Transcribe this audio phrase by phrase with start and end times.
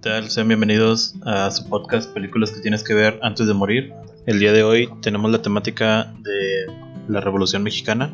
[0.00, 0.30] tal?
[0.30, 3.92] Sean bienvenidos a su podcast Películas que tienes que ver antes de morir.
[4.24, 6.66] El día de hoy tenemos la temática de
[7.08, 8.10] la Revolución Mexicana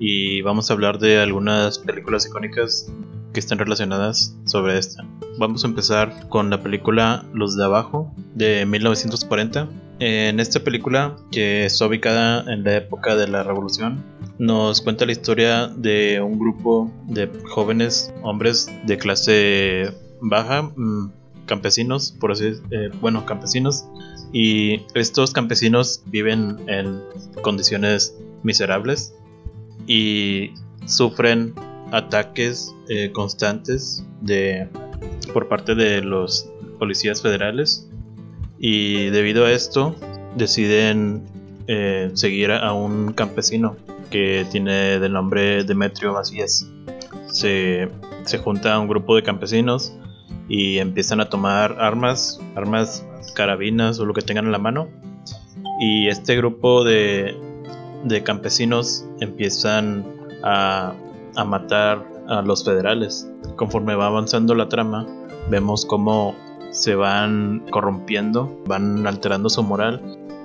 [0.00, 2.92] y vamos a hablar de algunas películas icónicas
[3.32, 5.04] que están relacionadas sobre esta.
[5.38, 9.68] Vamos a empezar con la película Los de Abajo de 1940.
[10.00, 14.02] En esta película, que está ubicada en la época de la Revolución,
[14.38, 21.12] nos cuenta la historia de un grupo de jóvenes hombres de clase baja, mm,
[21.46, 23.84] campesinos, por así eh, bueno, campesinos,
[24.32, 27.00] y estos campesinos viven en
[27.42, 29.14] condiciones miserables
[29.86, 30.52] y
[30.86, 31.54] sufren
[31.90, 34.68] ataques eh, constantes de
[35.32, 37.88] por parte de los policías federales
[38.58, 39.94] y debido a esto
[40.36, 41.24] deciden
[41.66, 43.76] eh, seguir a un campesino
[44.10, 46.68] que tiene del nombre Demetrio Macías.
[47.30, 47.88] Se,
[48.24, 49.94] se junta a un grupo de campesinos
[50.52, 54.88] y empiezan a tomar armas, armas, carabinas o lo que tengan en la mano.
[55.80, 57.34] Y este grupo de,
[58.04, 60.04] de campesinos empiezan
[60.44, 60.92] a,
[61.36, 63.26] a matar a los federales.
[63.56, 65.06] Conforme va avanzando la trama,
[65.48, 66.36] vemos cómo
[66.70, 70.02] se van corrompiendo, van alterando su moral,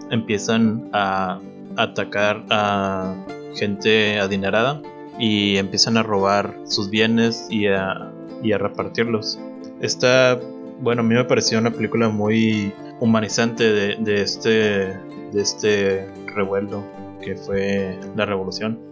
[0.10, 1.42] empiezan a
[1.76, 3.14] atacar a
[3.56, 4.82] gente adinerada
[5.20, 8.10] y empiezan a robar sus bienes y a,
[8.42, 9.38] y a repartirlos.
[9.82, 10.40] Esta,
[10.82, 16.84] bueno, a mí me pareció una película muy humanizante de, de este, de este revuelo
[17.22, 18.88] que fue la revolución.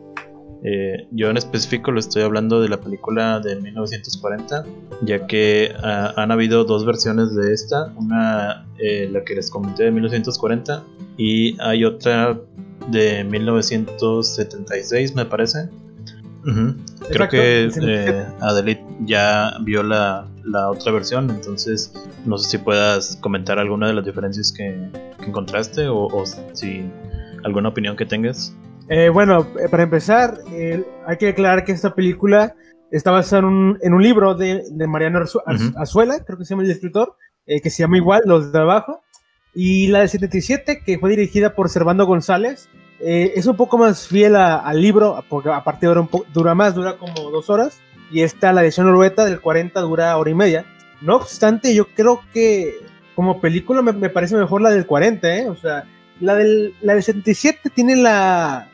[0.68, 4.66] Eh, yo en específico lo estoy hablando de la película de 1940,
[5.02, 9.84] ya que ah, han habido dos versiones de esta, una eh, la que les comenté
[9.84, 10.84] de 1940
[11.18, 12.40] y hay otra
[12.90, 15.70] de 1976 me parece.
[17.10, 18.26] Creo que eh,
[19.02, 21.94] ya vio la, la, otra versión, entonces
[22.26, 24.90] no sé si puedas comentar alguna de las diferencias que,
[25.26, 26.86] encontraste o, o si
[27.44, 28.56] alguna opinión que tengas.
[28.90, 30.40] Eh, bueno, eh, para empezar,
[31.08, 32.56] hay que aclarar que esta película
[32.92, 35.24] está basada en un, en un libro de, de Mariano
[35.78, 39.02] Azuela, creo que se llama el escritor, eh, que se llama igual, Los de Abajo.
[39.54, 42.68] Y la del 77, que fue dirigida por Servando González,
[43.00, 47.32] es un poco más fiel al libro, porque aparte dura, un dura más, dura como
[47.32, 47.80] dos horas.
[48.12, 50.66] Y esta, la edición noruega del 40, dura hora y media.
[51.02, 52.76] No obstante, yo creo que
[53.16, 55.50] como película me, me parece mejor la del 40, ¿eh?
[55.50, 55.86] O sea,
[56.20, 58.70] la del, la del 77 tiene la,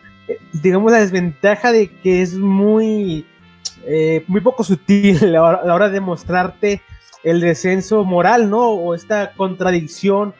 [0.53, 3.25] digamos, la desventaja de que es muy,
[3.85, 6.81] eh, muy poco sutil a la hora de mostrarte
[7.23, 8.69] el descenso moral, ¿no?
[8.69, 10.33] O esta contradicción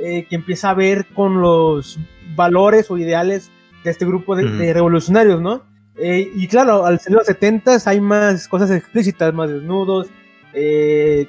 [0.00, 1.98] eh, que empieza a ver con los
[2.34, 3.50] valores o ideales
[3.84, 5.62] de este grupo de, revolucionarios, ¿no?
[5.96, 10.08] Eh, y claro, al ser los 70 hay más cosas explícitas, más desnudos,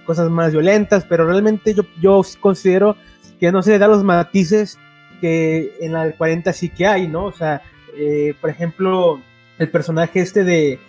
[0.05, 2.95] cosas más violentas, pero realmente yo, yo considero
[3.39, 4.77] que no se le da los matices
[5.19, 7.25] que en la del 40 sí que hay, ¿no?
[7.25, 7.61] O sea,
[7.97, 9.21] eh, por ejemplo,
[9.57, 10.79] el personaje este de,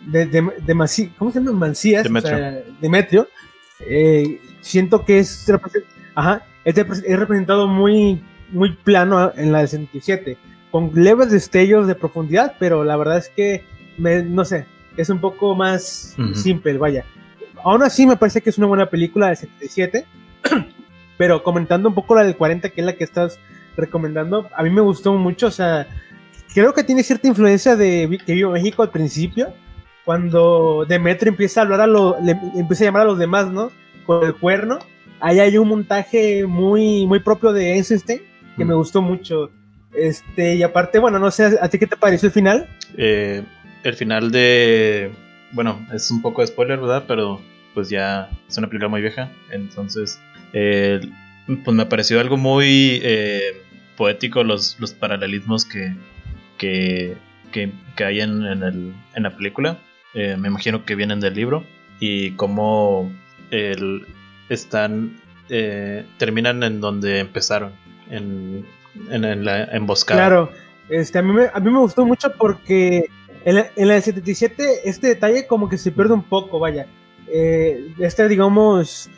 [0.00, 1.52] de, de, ¿cómo se llama?
[1.52, 3.28] Mancías, Demetrio, Demetrio
[3.80, 5.46] eh, siento que es,
[6.14, 10.38] ajá, es, representado muy, muy plano en la del 67,
[10.70, 13.64] con leves destellos de profundidad, pero la verdad es que,
[13.96, 14.66] me, no sé,
[14.96, 17.04] es un poco más simple, vaya.
[17.64, 20.06] Aún así me parece que es una buena película del 77,
[21.16, 23.38] pero comentando un poco la del 40, que es la que estás
[23.76, 25.86] recomendando, a mí me gustó mucho, o sea,
[26.54, 29.52] creo que tiene cierta influencia de que vivo México al principio,
[30.06, 33.72] cuando Demetrio empieza a hablar a lo, le, empieza a llamar a los demás, ¿no?
[34.06, 34.78] Con el cuerno.
[35.18, 38.22] Ahí hay un montaje muy, muy propio de Einstein
[38.56, 39.50] que me gustó mucho.
[39.96, 42.68] Este, y aparte, bueno, no sé, ¿a ti qué te pareció el final?
[42.96, 43.42] Eh,
[43.82, 45.12] el final de.
[45.52, 47.04] Bueno, es un poco de spoiler, ¿verdad?
[47.06, 47.40] Pero
[47.74, 49.30] pues ya es una película muy vieja.
[49.50, 50.20] Entonces,
[50.52, 51.00] eh,
[51.46, 53.62] pues me pareció algo muy eh,
[53.96, 55.94] poético los, los paralelismos que,
[56.58, 57.16] que,
[57.52, 59.78] que, hay en, el, en, la película.
[60.14, 61.64] Eh, me imagino que vienen del libro.
[62.00, 63.12] Y cómo
[63.50, 64.06] el,
[64.48, 65.20] están.
[65.48, 67.72] Eh, terminan en donde empezaron.
[68.10, 68.66] En,
[69.10, 70.20] en, la emboscada.
[70.20, 70.50] Claro.
[70.88, 73.08] Este, a, mí me, a mí me gustó mucho porque
[73.44, 76.86] en la, la 77 este detalle como que se pierde un poco, vaya.
[77.28, 79.10] Eh, este, digamos,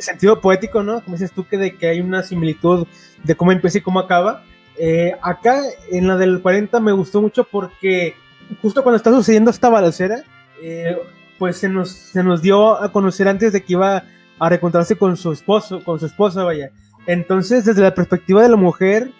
[0.00, 1.02] sentido poético, ¿no?
[1.02, 2.86] Como dices tú, que de que hay una similitud
[3.22, 4.44] de cómo empieza y cómo acaba.
[4.78, 8.14] Eh, acá en la del 40 me gustó mucho porque
[8.60, 10.22] justo cuando está sucediendo esta balacera,
[10.62, 10.96] eh,
[11.38, 14.04] pues se nos, se nos dio a conocer antes de que iba
[14.38, 16.70] a reencontrarse con su esposo, con su esposa, vaya.
[17.06, 19.10] Entonces, desde la perspectiva de la mujer,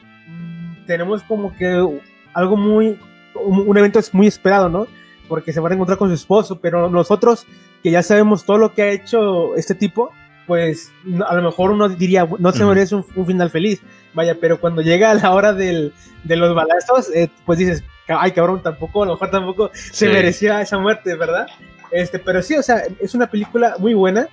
[0.87, 1.85] tenemos como que
[2.33, 2.99] algo muy,
[3.35, 4.87] un, evento muy esperado, ¿no?
[5.29, 7.47] Porque se va a reencontrar con su esposo, pero nosotros,
[7.83, 10.13] que ya sabemos todo lo que ha hecho este tipo,
[10.47, 10.93] pues
[11.27, 13.83] a lo mejor uno diría, no se merece un, final feliz,
[14.15, 15.93] vaya, pero cuando llega la hora del,
[16.25, 20.61] de los balazos, eh, pues dices, ay cabrón, tampoco, a lo mejor tampoco se merecía
[20.61, 21.47] esa muerte, ¿verdad?
[21.91, 24.29] Este, pero sí, o sea, es una película muy buena.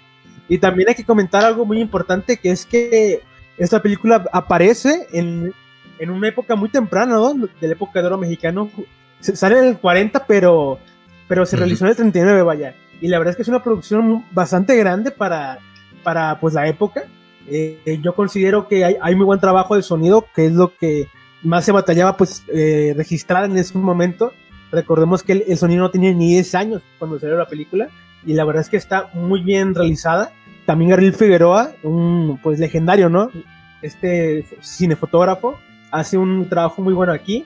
[0.50, 3.22] Y también hay que comentar algo muy importante, que es que
[3.58, 5.54] esta película aparece en,
[6.00, 7.34] en una época muy temprana, ¿no?
[7.34, 8.70] De la época de oro mexicano.
[9.20, 10.80] sale en el 40, pero,
[11.28, 12.76] pero se realizó en el 39, vaya.
[13.02, 15.60] Y la verdad es que es una producción bastante grande para,
[16.04, 17.04] para pues, la época.
[17.48, 21.08] Eh, yo considero que hay, hay, muy buen trabajo de sonido, que es lo que
[21.44, 24.34] más se batallaba pues eh, registrar en ese momento.
[24.72, 27.90] Recordemos que el, sonido no tenía ni 10 años cuando salió la película
[28.26, 30.32] y la verdad es que está muy bien realizada.
[30.66, 33.30] También Gabriel Figueroa, un pues legendario, ¿no?
[33.82, 35.60] Este cinefotógrafo,
[35.94, 37.46] hace un trabajo muy bueno aquí.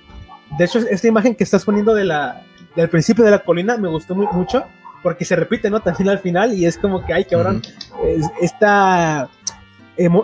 [0.58, 2.44] De hecho, esta imagen que estás poniendo de la,
[2.76, 4.64] del principio de la colina me gustó muy, mucho
[5.04, 5.82] porque se repite, ¿no?
[5.82, 7.62] También al final y es como que, ay, cabrón,
[8.42, 9.30] esta,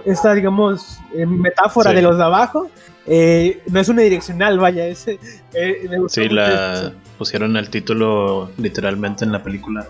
[0.06, 2.70] esta, digamos, eh, metáfora de los de abajo
[3.06, 5.20] eh, no es unidireccional, vaya, ese,
[5.54, 9.88] eh, sí, la pusieron el título literalmente en la película.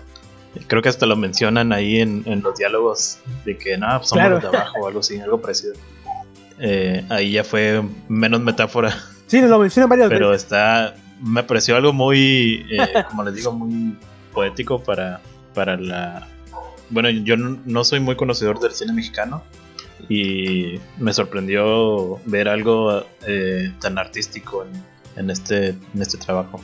[0.66, 4.42] Creo que hasta lo mencionan ahí en, los diálogos de que no, pues somos los
[4.42, 5.74] de abajo o algo así, algo parecido.
[6.58, 8.94] Eh, ahí ya fue menos metáfora.
[9.26, 12.66] Sí, nos lo mencionan varias Pero está, me pareció algo muy,
[13.08, 13.96] como les digo, muy
[14.32, 15.20] poético para,
[15.54, 16.28] para la...
[16.90, 19.42] Bueno, yo no soy muy conocedor del cine mexicano,
[20.08, 24.66] y me sorprendió ver algo eh, tan artístico
[25.16, 26.60] en, este, en este trabajo.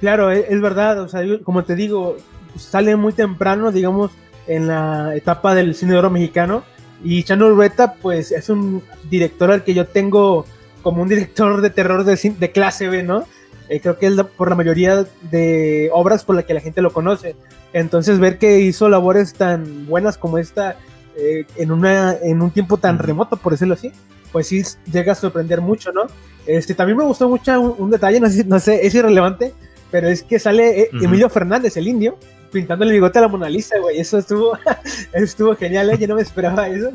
[0.00, 2.16] Claro, e, es, verdad, o sea, como te digo,
[2.56, 4.10] sale muy temprano, digamos,
[4.46, 6.64] en la etapa del cine de oro mexicano
[7.02, 10.44] y Chano Urbeta, pues es un director al que yo tengo
[10.82, 13.26] como un director de terror de, de clase B, ¿no?
[13.68, 16.92] Eh, creo que es por la mayoría de obras por las que la gente lo
[16.92, 17.36] conoce.
[17.72, 20.76] Entonces ver que hizo labores tan buenas como esta
[21.16, 23.92] eh, en, una, en un tiempo tan remoto, por decirlo así,
[24.32, 26.02] pues sí llega a sorprender mucho, ¿no?
[26.46, 29.52] Este, también me gustó mucho un, detalle, no sé, no sé, es irrelevante,
[29.90, 32.16] pero es que sale eh, Emilio Fernández, el indio,
[32.50, 33.98] pintando el bigote a la Mona Lisa, güey.
[33.98, 34.58] Eso estuvo,
[35.12, 35.98] estuvo genial, ¿eh?
[35.98, 36.90] Yo no me esperaba eso.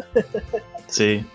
[0.88, 1.26] sí.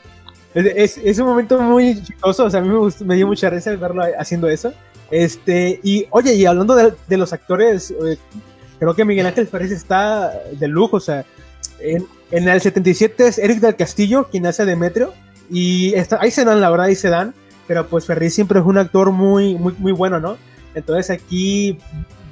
[0.54, 3.50] Es, es, un momento muy chistoso, o sea, a mí me, gustó, me dio mucha
[3.50, 4.72] risa verlo haciendo eso.
[5.10, 8.16] Este, y oye, y hablando de, de los actores, eh,
[8.78, 11.24] creo que Miguel Ángel Ferris está de lujo, o sea,
[11.78, 15.12] en, en el 77 es Eric del Castillo quien hace a Demetrio.
[15.50, 17.34] Y está, ahí se dan, la verdad, ahí se dan.
[17.66, 20.38] Pero pues Ferri siempre es un actor muy, muy, muy bueno, ¿no?
[20.74, 21.78] Entonces aquí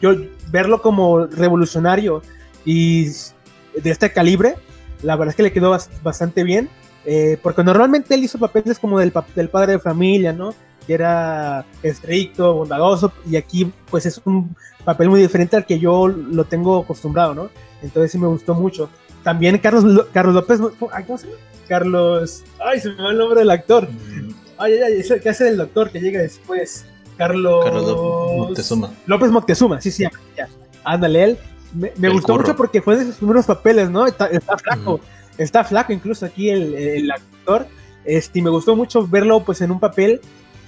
[0.00, 0.14] yo
[0.50, 2.22] verlo como revolucionario
[2.64, 4.54] y de este calibre,
[5.02, 6.68] la verdad es que le quedó bastante bien.
[7.08, 10.52] Eh, porque normalmente él hizo papeles como del, del padre de familia, ¿no?
[10.88, 16.08] Que era estricto, bondadoso, y aquí pues es un papel muy diferente al que yo
[16.08, 17.48] lo tengo acostumbrado, ¿no?
[17.80, 18.90] Entonces sí me gustó mucho.
[19.22, 20.60] También Carlos, Carlos López.
[20.78, 21.38] ¿Cómo se llama?
[21.68, 22.42] Carlos.
[22.58, 23.88] Ay, se me va el nombre del actor.
[23.88, 24.30] Mm.
[24.58, 26.86] Ay, ay, ay, el que hace del doctor que llega después.
[27.16, 27.64] Carlos.
[27.64, 27.96] Carlos
[28.38, 28.90] Moctezuma.
[29.06, 30.04] López Moctezuma, sí, sí,
[30.36, 30.48] ya.
[30.84, 31.38] Ándale, él.
[31.72, 34.06] Me, gustó mucho porque fue de sus primeros papeles, ¿no?
[34.06, 34.28] Está,
[34.58, 35.00] flaco.
[35.36, 37.66] Está flaco incluso aquí el, actor.
[38.04, 40.20] Este, y me gustó mucho verlo pues en un papel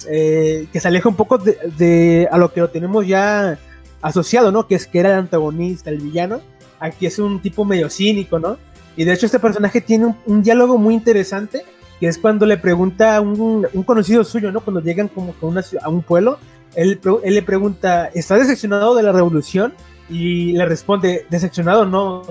[0.09, 3.57] eh, que se aleja un poco de, de, a lo que lo tenemos ya
[4.01, 4.67] asociado, ¿no?
[4.67, 6.41] Que es que era el antagonista, el villano
[6.79, 8.57] aquí es un tipo medio cínico, ¿no?
[8.95, 11.63] Y de hecho este personaje tiene un, diálogo muy interesante,
[11.99, 14.61] que es cuando le pregunta a un, conocido suyo, ¿no?
[14.61, 15.35] Cuando llegan como
[15.81, 16.39] a, un pueblo,
[16.75, 19.73] él, le pregunta, ¿estás decepcionado de la revolución?
[20.09, 22.23] Y le responde, decepcionado no,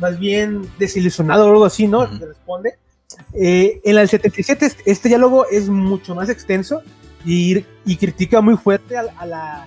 [0.00, 2.06] más bien desilusionado o algo así, ¿no?
[2.06, 2.74] Le responde.
[3.32, 6.82] Eh, en el 77 este, este diálogo es mucho más extenso
[7.24, 7.62] y,
[7.96, 9.66] critica muy fuerte a, la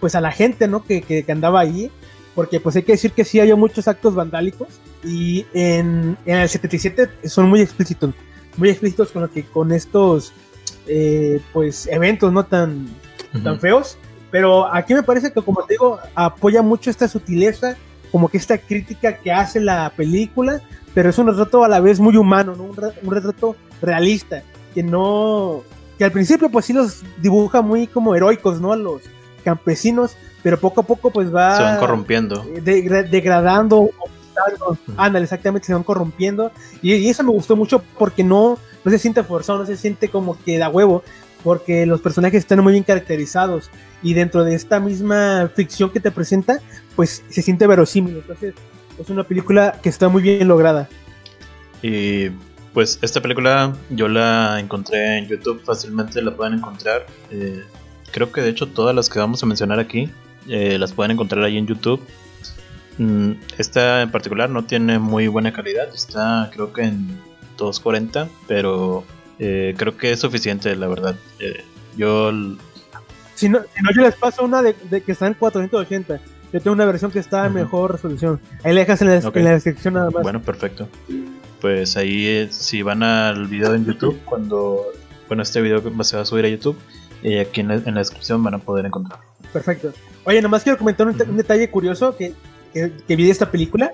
[0.00, 0.84] pues a la gente, ¿no?
[0.84, 1.90] Que, que, que andaba ahí
[2.38, 4.68] porque pues hay que decir que sí hay muchos actos vandálicos
[5.02, 8.14] y en, el 77 son muy explícitos,
[8.58, 10.32] muy explícitos con lo que con estos
[10.86, 12.88] eh, pues eventos no tan,
[13.42, 13.96] tan feos,
[14.30, 17.76] pero aquí me parece que como te digo apoya mucho esta sutileza,
[18.10, 20.60] como que esta crítica que hace la película,
[20.94, 22.64] pero es un retrato a la vez muy humano, ¿no?
[22.64, 24.42] un, retrato realista,
[24.74, 25.62] que no,
[25.96, 28.72] que al principio pues sí los dibuja muy como heroicos, ¿no?
[28.72, 29.02] A los
[29.44, 31.56] campesinos, pero poco a poco pues va...
[31.56, 32.44] Se van corrompiendo.
[32.62, 33.90] degradando,
[34.96, 36.52] ándale, exactamente, se van corrompiendo.
[36.82, 40.38] Y, eso me gustó mucho porque no, no se siente forzado, no se siente como
[40.42, 41.02] que da huevo,
[41.42, 43.70] porque los personajes están muy bien caracterizados.
[44.02, 46.60] Y dentro de esta misma ficción que te presenta,
[46.96, 48.18] pues se siente verosímil.
[48.18, 48.54] Entonces,
[48.98, 50.88] es una película que está muy bien lograda.
[51.82, 52.30] Y
[52.72, 57.06] pues esta película yo la encontré en YouTube, fácilmente la pueden encontrar.
[57.30, 57.64] Eh,
[58.12, 60.10] creo que de hecho todas las que vamos a mencionar aquí
[60.48, 62.00] eh, las pueden encontrar ahí en YouTube.
[62.98, 67.18] Mm, esta en particular no tiene muy buena calidad, está creo que en
[67.56, 69.04] 240, pero
[69.38, 71.16] eh, creo que es suficiente, la verdad.
[71.38, 71.64] Eh,
[71.96, 72.30] yo...
[73.34, 76.20] Si no, si no, yo les paso una de, que está en 480.
[76.52, 78.40] Yo tengo una versión que está en mejor resolución.
[78.64, 80.22] Ahí le dejas en la, descripción nada más.
[80.22, 80.88] Bueno, perfecto.
[81.60, 84.86] Pues ahí, eh, si van al video en YouTube, cuando.
[85.28, 86.78] Bueno, este video se va a subir a YouTube,
[87.22, 89.24] y aquí en la, descripción van a poder encontrarlo.
[89.52, 89.92] Perfecto.
[90.24, 92.32] Oye, nomás quiero comentar un, detalle curioso que,
[93.06, 93.92] que, vi de esta película.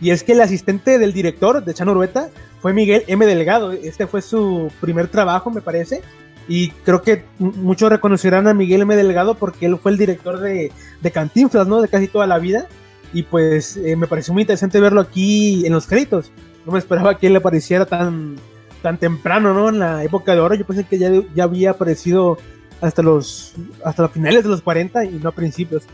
[0.00, 2.28] Y es que el asistente del director de Chano Urbeta
[2.60, 3.24] fue Miguel M.
[3.24, 3.72] Delgado.
[3.72, 6.02] Este fue su primer trabajo, me parece.
[6.48, 8.94] Y creo que muchos reconocerán a Miguel M.
[8.94, 11.80] Delgado porque él fue el director de, de Cantinflas, ¿no?
[11.80, 12.66] De casi toda la vida.
[13.12, 16.30] Y pues eh, me pareció muy interesante verlo aquí en los créditos.
[16.66, 18.36] No me esperaba que él apareciera tan,
[18.82, 19.68] tan temprano, ¿no?
[19.70, 20.54] En la época de oro.
[20.54, 22.38] Yo pensé que ya, ya había aparecido
[22.80, 25.84] hasta los hasta los finales de los 40 y no a principios.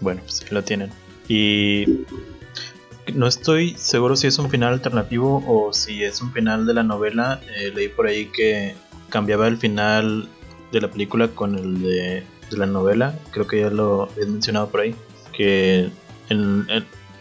[0.00, 0.90] Bueno, pues lo tienen.
[1.32, 1.86] Y
[3.14, 6.82] no estoy seguro si es un final alternativo o si es un final de la
[6.82, 7.40] novela.
[7.56, 8.74] Eh, leí por ahí que
[9.08, 10.28] cambiaba el final
[10.72, 13.18] de la película con el de, la novela.
[13.30, 14.94] Creo que ya lo he mencionado por ahí.
[15.32, 15.88] Que
[16.28, 16.66] en,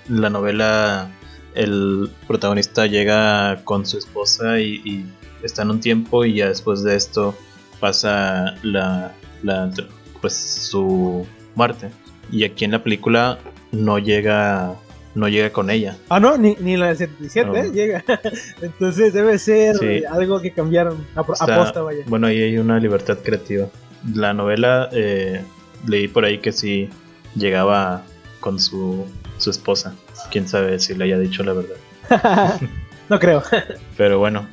[0.09, 1.09] la novela
[1.55, 5.05] el protagonista llega con su esposa y, y,
[5.41, 7.33] está en un tiempo y ya después de esto
[7.79, 9.71] pasa la, la
[10.19, 11.25] pues su
[11.55, 11.91] muerte.
[12.29, 13.39] Y aquí en la película
[13.71, 14.75] no llega
[15.13, 15.97] no llega con ella.
[16.09, 17.71] Ah, no, ni, ni la del 77 ¿eh?
[17.71, 18.03] llega.
[18.61, 19.75] Entonces debe ser
[20.09, 22.03] algo que cambiaron a, posta, vaya.
[22.07, 23.67] Bueno, ahí hay una libertad creativa.
[24.15, 25.43] La novela eh,
[25.85, 26.89] leí por ahí que sí
[27.35, 28.03] llegaba
[28.39, 29.05] con su,
[29.37, 29.95] su esposa.
[30.31, 32.59] Quién sabe si le haya dicho la verdad.
[33.09, 33.43] no creo.
[33.97, 34.47] Pero bueno,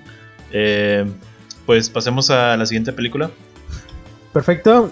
[0.52, 1.06] eh,
[1.66, 3.30] pues pasemos a la siguiente película.
[4.32, 4.90] Perfecto.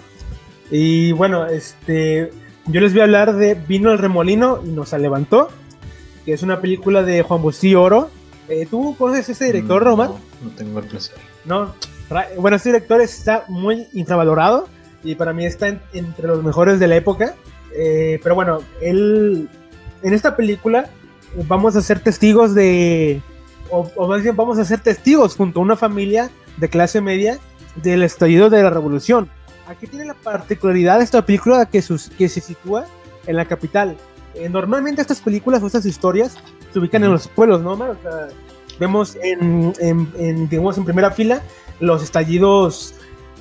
[0.71, 2.31] Y bueno, este
[2.67, 5.49] yo les voy a hablar de Vino el Remolino y nos levantó,
[6.25, 8.09] que es una película de Juan Bosí Oro.
[8.49, 10.11] Eh, ¿Tú conoces ese director, no, Román?
[10.43, 11.15] No tengo el placer.
[11.45, 11.73] No,
[12.37, 14.67] bueno, este director está muy infravalorado
[15.03, 17.35] y para mí está entre los mejores de la época.
[17.73, 19.49] Eh, pero bueno, él
[20.03, 20.89] en esta película
[21.47, 23.21] vamos a ser testigos de,
[23.69, 27.39] o, o más bien vamos a ser testigos junto a una familia de clase media
[27.75, 29.29] del estallido de la revolución.
[29.67, 31.83] Aquí tiene la particularidad de esta película que,
[32.17, 32.85] que se sitúa
[33.25, 33.97] en la capital.
[34.33, 36.37] Eh, normalmente estas películas o estas historias
[36.71, 37.73] se ubican en los pueblos, ¿no?
[37.73, 38.27] O sea,
[38.79, 41.41] vemos en, en, digamos, en primera fila
[41.79, 42.95] los estallidos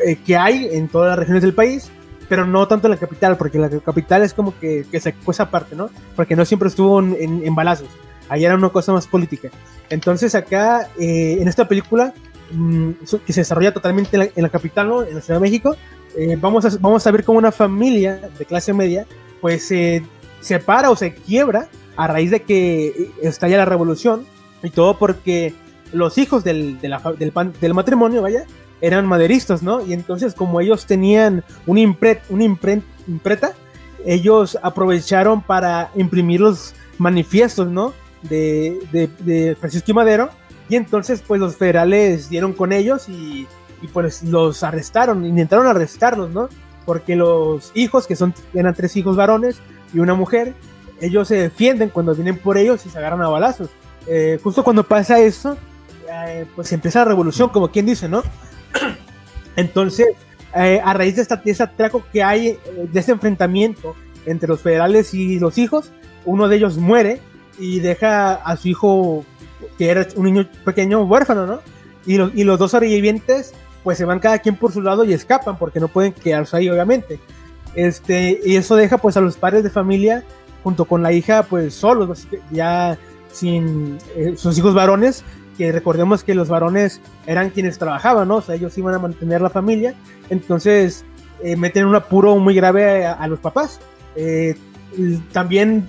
[0.05, 1.91] eh, que hay en todas las regiones del país,
[2.29, 5.45] pero no tanto en la capital, porque la capital es como que, que se cosa
[5.45, 5.91] aparte, ¿no?
[6.17, 7.89] Porque no siempre estuvo en, en, balazos.
[8.29, 9.51] Ahí era una cosa más política.
[9.91, 12.13] Entonces acá, eh, en esta película,
[12.51, 12.91] mm,
[13.25, 15.03] que se desarrolla totalmente en la, en la, capital, ¿no?
[15.03, 15.77] En la Ciudad de México,
[16.17, 19.07] eh, vamos, a, vamos a ver cómo una familia de clase media
[19.41, 20.03] pues se
[20.41, 24.27] separa o se quiebra a raíz de que estalla la revolución
[24.63, 25.55] y todo porque
[25.93, 28.45] los hijos del, del, matrimonio, vaya,
[28.81, 29.85] eran maderistas, ¿no?
[29.85, 33.53] Y entonces como ellos tenían un impre, una imprenta,
[34.05, 37.93] ellos aprovecharon para imprimir los manifiestos, ¿no?
[38.23, 40.31] De, de, de Francisco y Madero.
[40.69, 43.47] Y entonces pues los federales dieron con ellos y
[43.83, 46.49] y pues los arrestaron, intentaron arrestarlos, ¿no?
[46.85, 49.59] Porque los hijos, que son, eran tres hijos varones
[49.93, 50.55] y una mujer,
[51.01, 53.71] ellos se defienden cuando vienen por ellos y se agarran a balazos.
[54.07, 55.57] Eh, justo cuando pasa eso,
[56.11, 58.23] eh, pues empieza la revolución, como quien dice, ¿no?
[59.57, 60.09] Entonces,
[60.55, 62.59] eh, a raíz de, esta, de ese atraco que hay,
[62.93, 65.93] de ese enfrentamiento entre los federales y los hijos,
[66.25, 67.21] uno de ellos muere
[67.59, 69.25] y deja a su hijo,
[69.79, 71.61] que era un niño pequeño, huérfano, ¿no?
[72.07, 73.55] Y, y los dos sobrevivientes
[73.87, 76.69] pues se van cada quien por su lado y escapan porque no pueden quedarse ahí
[76.69, 77.21] obviamente.
[77.77, 80.25] Este, y eso deja pues a los padres de familia
[80.65, 82.99] junto con la hija pues solos, ya
[83.31, 85.23] sin eh, sus hijos varones,
[85.57, 88.39] que recordemos que los varones eran quienes trabajaban, ¿no?
[88.39, 89.95] O sea, ellos iban a mantener la familia,
[90.31, 91.05] entonces
[91.41, 93.79] eh, meten un apuro muy grave a, los papás.
[94.17, 94.57] Eh,
[95.31, 95.87] también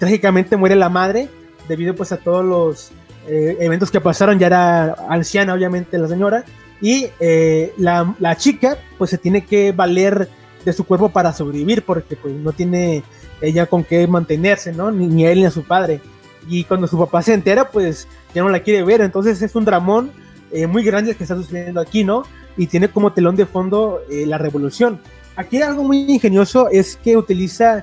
[0.00, 1.28] trágicamente muere la madre
[1.68, 2.90] debido pues a todos los
[3.28, 6.44] eventos que pasaron, ya era anciana obviamente la señora,
[6.84, 10.28] y eh, la, chica pues se tiene que valer
[10.66, 13.02] de su cuerpo para sobrevivir porque pues no tiene
[13.40, 14.90] ella con qué mantenerse, ¿no?
[14.90, 16.02] Ni, ni él ni a su padre.
[16.46, 19.64] Y cuando su papá se entera pues ya no la quiere ver, entonces es un
[19.64, 20.12] dramón
[20.52, 22.24] eh, muy grande que está sucediendo aquí, ¿no?
[22.54, 25.00] Y tiene como telón de fondo eh, la revolución.
[25.36, 27.82] Aquí algo muy ingenioso es que utiliza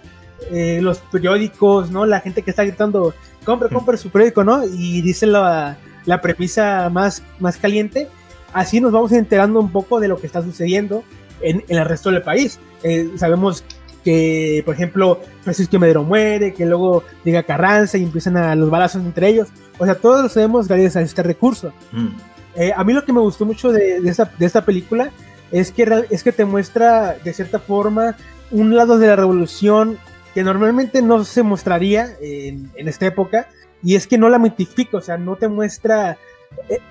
[0.51, 2.05] los periódicos, ¿no?
[2.05, 3.15] La gente que está gritando,
[3.45, 4.63] compre, compre su periódico, ¿no?
[4.63, 8.07] Y dice la, la premisa más, más caliente
[8.53, 11.03] así nos vamos enterando un poco de lo que está sucediendo
[11.41, 12.59] en, el resto del país.
[12.83, 13.63] Eh, sabemos
[14.03, 19.03] que, por ejemplo, Francisco Medero muere, que luego llega Carranza y empiezan a los balazos
[19.03, 19.49] entre ellos.
[19.77, 21.73] O sea, todos lo sabemos gracias a este recurso.
[21.91, 22.07] Mm.
[22.55, 25.11] Eh, a mí lo que me gustó mucho de, de, esta, de esta película
[25.51, 28.15] es que, es que te muestra, de cierta forma,
[28.51, 29.97] un lado de la revolución
[30.33, 33.47] que normalmente no se mostraría en, en esta época,
[33.83, 36.17] y es que no la mitifica, o sea, no te muestra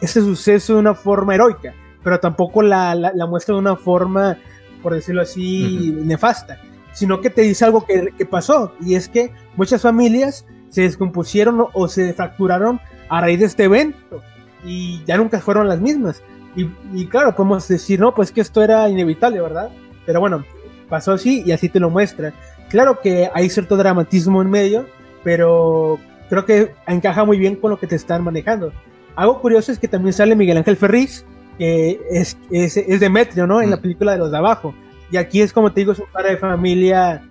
[0.01, 4.39] ese suceso de una forma heroica, pero tampoco la, la, muestra de una forma,
[4.83, 6.59] por decirlo así, nefasta,
[6.93, 11.67] sino que te dice algo que, que, pasó, y es que muchas familias se descompusieron
[11.73, 14.23] o, se fracturaron a raíz de este evento,
[14.65, 16.23] y ya nunca fueron las mismas.
[16.55, 19.71] Y, y, claro, podemos decir, no, pues que esto era inevitable, ¿verdad?
[20.05, 20.45] Pero bueno,
[20.89, 22.33] pasó así y así te lo muestra.
[22.69, 24.87] Claro que hay cierto dramatismo en medio,
[25.23, 25.99] pero
[26.29, 28.73] creo que encaja muy bien con lo que te están manejando.
[29.21, 31.27] Algo curioso es que también sale Miguel Ángel Ferriz,
[31.59, 33.61] que es, es, es Demetrio, ¿no?
[33.61, 34.75] En la película de los de abajo.
[35.11, 37.23] Y aquí es como te digo, es un padre de familia,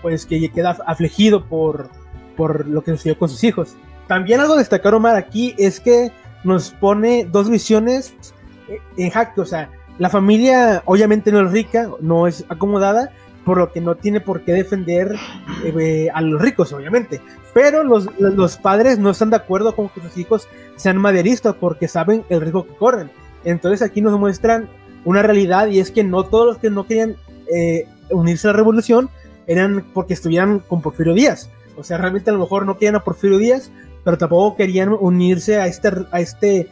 [0.00, 1.90] pues que queda afligido por,
[2.36, 3.74] por lo que sucedió con sus hijos.
[4.06, 6.12] También algo destacar, Omar, aquí es que
[6.44, 8.14] nos pone dos visiones
[8.96, 13.10] en jaque, o sea, la familia obviamente no es rica, no es acomodada,
[13.44, 15.16] por lo que no tiene por qué defender
[15.64, 17.20] eh, a los ricos, obviamente.
[17.52, 21.86] Pero los, los, padres no están de acuerdo con que sus hijos sean maderistas porque
[21.86, 23.10] saben el riesgo que corren.
[23.44, 24.68] Entonces aquí nos muestran
[25.04, 27.16] una realidad y es que no todos los que no querían
[27.52, 29.10] eh, unirse a la revolución
[29.46, 31.50] eran porque estuvieran con Porfirio Díaz.
[31.76, 33.70] O sea, realmente a lo mejor no querían a Porfirio Díaz,
[34.02, 36.68] pero tampoco querían unirse a este, a este,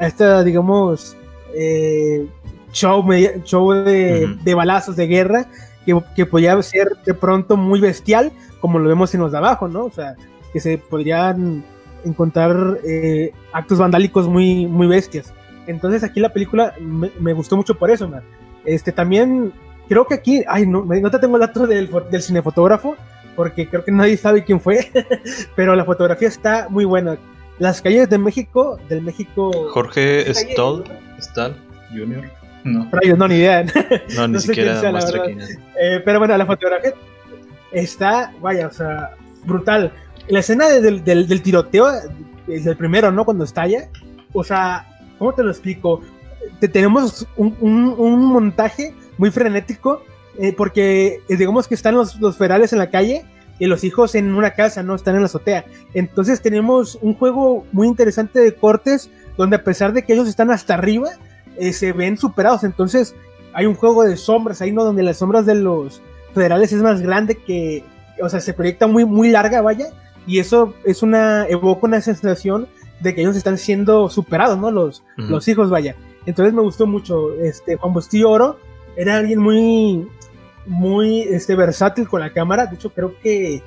[0.00, 1.16] a esta, digamos,
[1.54, 2.26] eh,
[2.72, 3.04] show,
[3.44, 5.48] show de, de, balazos de guerra
[5.88, 8.30] que, que, podía ser de pronto muy bestial,
[8.60, 9.86] como lo vemos en los de abajo, ¿no?
[9.86, 10.16] O sea,
[10.52, 11.64] que se podrían
[12.04, 15.32] encontrar eh, actos vandálicos muy, muy bestias.
[15.66, 18.22] Entonces aquí la película me, gustó mucho por eso, man.
[18.66, 19.52] Este también
[19.88, 22.94] creo que aquí, ay, no, no te tengo el dato del, del cinefotógrafo,
[23.34, 24.90] porque creo que nadie sabe quién fue,
[25.56, 27.16] pero la fotografía está muy buena.
[27.58, 29.70] Las calles de México, del México...
[29.72, 30.84] Jorge Stoll,
[31.18, 31.56] Stahl
[31.90, 32.37] Jr.
[32.64, 32.88] No.
[33.16, 33.64] no, ni idea.
[34.16, 34.80] No, ni siquiera
[35.80, 36.92] eh, pero bueno, la fotografía
[37.72, 39.92] está, vaya, o sea, brutal.
[40.28, 41.88] La escena del, del, tiroteo,
[42.48, 43.24] es el primero, ¿no?
[43.24, 43.88] Cuando estalla.
[44.32, 44.86] O sea,
[45.18, 46.02] ¿cómo te lo explico?
[46.60, 50.02] Te, tenemos un, un, montaje muy frenético,
[50.38, 53.24] eh, porque eh, digamos que están los, los ferales en la calle
[53.58, 54.94] y los hijos en una casa, ¿no?
[54.94, 55.64] Están en la azotea.
[55.94, 60.50] Entonces tenemos un juego muy interesante de cortes, donde a pesar de que ellos están
[60.50, 61.10] hasta arriba,
[61.58, 62.64] eh, se ven superados.
[62.64, 63.14] Entonces
[63.52, 64.84] hay un juego de sombras ahí, ¿no?
[64.84, 66.00] Donde las sombras de los
[66.34, 67.84] federales es más grande que,
[68.22, 69.86] o sea, se proyecta muy, muy larga, vaya.
[70.26, 72.68] Y eso es una, evoca una sensación
[73.00, 74.70] de que ellos están siendo superados, ¿no?
[74.70, 75.96] Los, los hijos, vaya.
[76.26, 77.32] Entonces me gustó mucho.
[77.34, 78.58] Este, Juan Bustillo Oro
[78.96, 80.06] era alguien muy,
[80.66, 82.66] muy este, versátil con la cámara.
[82.66, 83.62] De hecho, creo que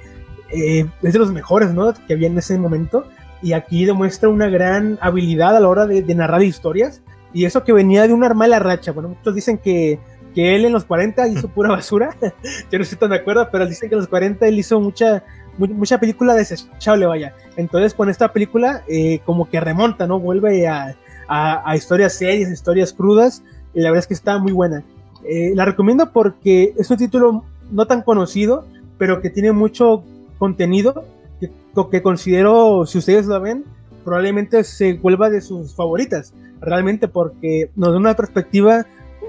[0.52, 1.94] eh, es de los mejores, ¿no?
[2.08, 3.06] Que había en ese momento.
[3.42, 7.02] Y aquí demuestra una gran habilidad a la hora de, de narrar historias.
[7.34, 8.92] Y eso que venía de una mala racha.
[8.92, 10.00] Bueno, muchos dicen que,
[10.36, 12.16] que él en los 40 hizo pura basura.
[12.72, 15.24] Yo no estoy tan de acuerdo, pero dicen que en los 40 él hizo mucha,
[15.58, 17.34] mucha película desechable, vaya.
[17.56, 20.20] Entonces, con esta película, eh, como que remonta, ¿no?
[20.20, 20.96] Vuelve a,
[21.28, 23.44] a, historias serias, historias crudas.
[23.74, 24.84] Y la verdad es que está muy buena.
[25.24, 28.66] Eh, la recomiendo porque es un título no tan conocido,
[28.98, 30.04] pero que tiene mucho
[30.38, 31.06] contenido.
[31.40, 31.50] Que,
[31.90, 33.64] que considero, si ustedes lo ven,
[34.04, 38.86] probablemente se vuelva de sus favoritas realmente porque nos da una perspectiva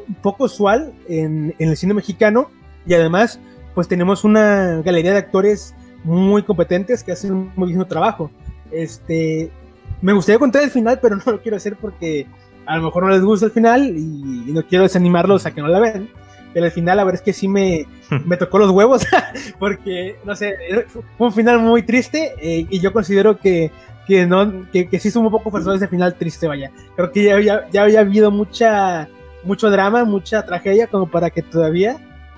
[0.07, 2.51] un poco usual en, el cine mexicano
[2.87, 3.41] y además
[3.75, 8.31] pues tenemos una galería de actores muy competentes que hacen un muy buen trabajo.
[8.71, 9.51] Este,
[10.03, 12.27] me gustaría contar el final, pero no lo quiero hacer porque
[12.67, 15.69] a lo mejor no les gusta el final y, no quiero desanimarlos a que no
[15.69, 16.09] la vean.
[16.53, 17.87] Pero al final, la verdad es que sí me,
[18.27, 19.07] me tocó los huevos,
[19.59, 20.55] porque, no sé,
[21.17, 23.71] fue un final muy triste eh, y yo considero que
[24.07, 26.71] que no que, que sí estuvo un poco forzado ese final triste, vaya.
[26.97, 29.09] Creo que ya, ya, ya había habido mucha
[29.45, 31.97] mucho drama, mucha tragedia como para que todavía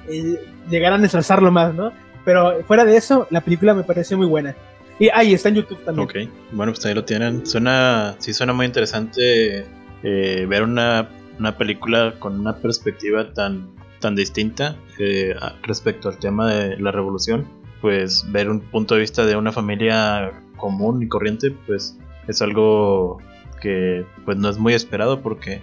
[0.08, 1.92] eh, llegaran a ensalzarlo más, ¿no?
[2.24, 4.54] Pero fuera de eso, la película me parece muy buena.
[4.98, 6.08] Y ahí está en YouTube también.
[6.08, 7.46] Ok, bueno, pues ahí lo tienen.
[7.46, 9.66] Suena, sí suena muy interesante
[10.02, 13.68] eh, ver una, una, película con una perspectiva tan,
[14.00, 17.46] tan distinta eh, respecto al tema de la revolución.
[17.80, 23.18] Pues ver un punto de vista de una familia común y corriente, pues es algo
[23.60, 25.60] que pues no es muy esperado porque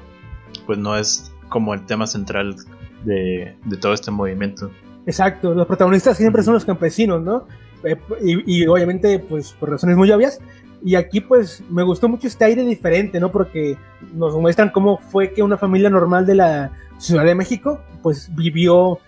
[0.65, 2.55] pues no es como el tema central
[3.03, 4.71] de, todo este movimiento.
[5.05, 7.45] Exacto, los protagonistas siempre son los campesinos, ¿no?
[7.83, 7.97] Eh,
[8.45, 10.39] y, obviamente, pues por razones muy obvias.
[10.83, 13.31] Y aquí, pues, me gustó mucho este aire diferente, ¿no?
[13.31, 13.77] Porque
[14.13, 18.99] nos muestran cómo fue que una familia normal de la Ciudad de México, pues, vivió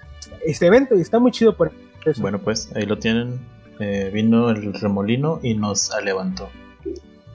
[0.45, 1.71] este evento y está muy chido por
[2.05, 2.21] eso.
[2.21, 3.39] Bueno, pues ahí lo tienen.
[3.79, 6.49] Eh, vino el remolino y nos levantó.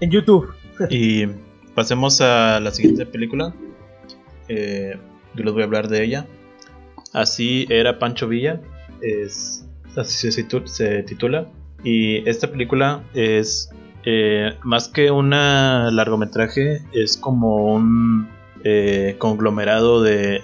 [0.00, 0.52] En YouTube.
[0.90, 1.26] y
[1.74, 3.54] pasemos a la siguiente película.
[4.48, 4.96] Eh,
[5.34, 6.26] yo les voy a hablar de ella.
[7.12, 8.60] Así era Pancho Villa.
[9.00, 11.48] Es, así se, titula.
[11.84, 13.70] Y esta película es
[14.04, 18.28] eh, más que una largometraje, es como un
[18.64, 20.42] eh, conglomerado de,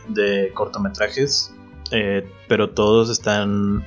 [0.54, 1.54] cortometrajes,
[1.90, 3.84] eh, pero todos están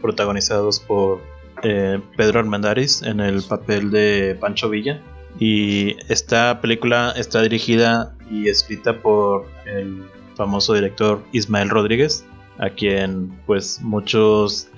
[0.00, 1.20] protagonizados por
[1.62, 5.00] Pedro Armendáriz en el papel de Pancho Villa.
[5.38, 12.24] Y esta película está dirigida y escrita por el famoso director Ismael Rodríguez,
[12.58, 14.68] a quien pues muchos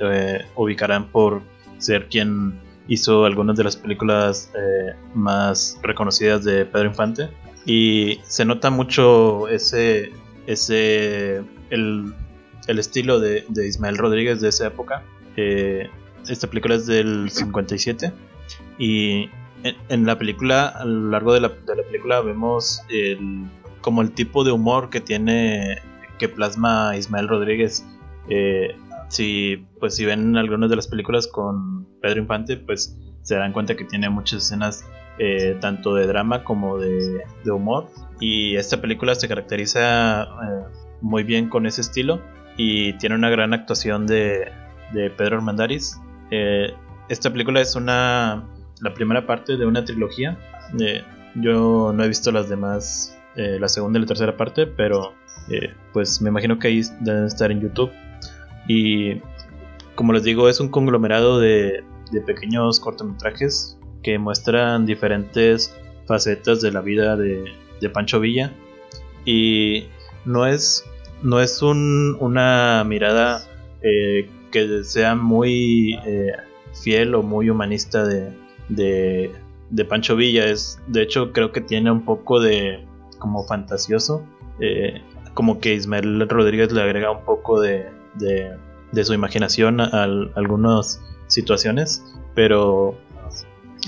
[0.54, 1.42] ubicarán por
[1.78, 7.30] ser quien hizo algunas de las películas eh, más reconocidas de Pedro Infante
[7.64, 10.12] y se nota mucho ese
[10.46, 12.14] ese el,
[12.66, 15.02] estilo de, Ismael Rodríguez de esa época
[15.36, 15.88] eh,
[16.28, 18.12] esta película es del 57
[18.78, 19.30] y
[19.88, 23.46] en, la película a lo largo de la, de la película vemos el,
[23.80, 25.78] como el tipo de humor que tiene
[26.18, 27.84] que plasma Ismael Rodríguez
[28.28, 28.76] eh,
[29.08, 33.76] si pues si ven algunas de las películas con Pedro Infante, pues se darán cuenta
[33.76, 34.84] que tiene muchas escenas
[35.18, 37.90] eh, tanto de drama como de, humor.
[38.20, 40.26] Y esta película se caracteriza eh,
[41.00, 42.20] muy bien con ese estilo
[42.56, 44.50] y tiene una gran actuación de,
[45.16, 45.98] Pedro Armandariz.
[46.30, 46.74] Eh,
[47.08, 48.44] esta película es una
[48.80, 50.38] la primera parte de una trilogía.
[51.34, 55.14] yo no he visto las demás, la segunda y la tercera parte, pero
[55.92, 57.90] pues me imagino que ahí deben estar en YouTube.
[58.68, 59.20] Y
[59.94, 61.84] como les digo, es un conglomerado de,
[62.26, 67.52] pequeños cortometrajes que muestran diferentes facetas de la vida de,
[67.92, 68.52] Pancho Villa.
[69.26, 69.88] Y
[70.24, 70.84] no es,
[71.22, 73.44] no es una mirada
[73.82, 76.32] eh, que sea muy eh,
[76.80, 78.32] fiel o muy humanista de,
[78.68, 80.46] de, Pancho Villa.
[80.46, 82.86] Es, de hecho, creo que tiene un poco de
[83.18, 84.24] como fantasioso.
[84.60, 85.02] Eh,
[85.34, 90.04] como que Ismael Rodríguez le agrega un poco de, de, su imaginación a,
[90.36, 92.04] algunas situaciones,
[92.36, 92.96] pero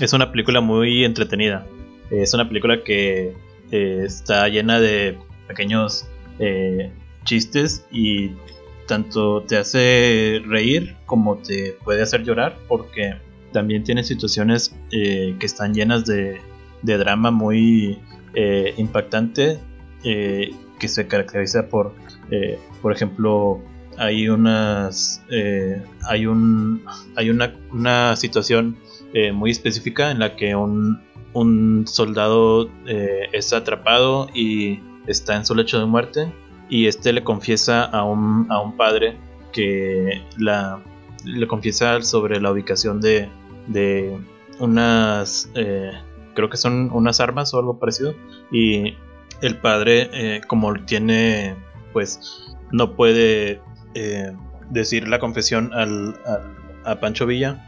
[0.01, 1.65] es una película muy entretenida.
[2.11, 3.33] Es una película que
[3.71, 6.09] eh, está llena de pequeños
[7.23, 8.31] chistes y
[8.87, 13.15] tanto te hace reír como te puede hacer llorar porque
[13.51, 16.41] también tiene situaciones eh, que están llenas de,
[16.81, 17.99] de drama muy
[18.77, 19.59] impactante
[20.03, 21.95] que se caracteriza por
[22.83, 23.63] por ejemplo
[23.97, 26.83] hay unas eh, hay un
[27.15, 28.77] hay una, una situación
[29.13, 31.01] eh, muy específica en la que un,
[31.33, 36.31] un soldado eh, está atrapado y está en su lecho de muerte
[36.69, 39.17] y este le confiesa a un, a un padre
[39.51, 40.81] que la
[41.25, 43.29] le confiesa sobre la ubicación de,
[43.67, 44.17] de
[44.59, 48.15] unas creo que son unas armas o algo parecido
[48.51, 48.95] y
[49.41, 51.55] el padre como tiene
[51.91, 53.61] pues no puede
[53.93, 54.31] eh,
[54.69, 56.15] decir la confesión al,
[56.83, 57.63] a Pancho Villa,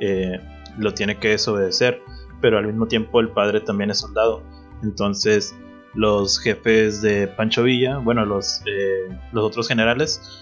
[0.00, 0.40] eh,
[0.78, 2.00] lo tiene que desobedecer,
[2.40, 4.42] pero al mismo tiempo el padre también es soldado.
[4.82, 5.54] Entonces
[5.94, 10.40] los jefes de Pancho Villa, bueno, los, eh, los otros generales,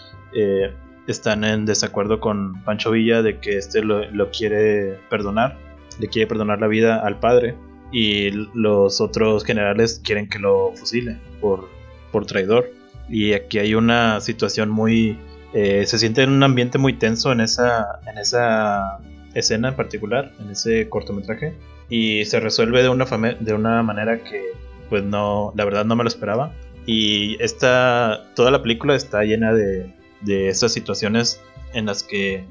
[1.06, 5.58] están en desacuerdo con Pancho Villa de que este lo, lo, quiere perdonar,
[5.98, 7.54] le quiere perdonar la vida al padre
[7.92, 11.68] y los otros generales quieren que lo fusile por,
[12.12, 12.70] por traidor.
[13.10, 15.18] Y aquí hay una situación muy
[15.54, 18.98] eh, se siente en un ambiente muy tenso en esa, en esa
[19.34, 21.54] escena en particular, en ese cortometraje,
[21.90, 24.52] y se resuelve de una, de una manera que,
[24.92, 26.52] pues no, la verdad no me lo esperaba.
[26.84, 31.40] Y esta, toda la película está llena de, de esas situaciones
[31.72, 32.44] en las que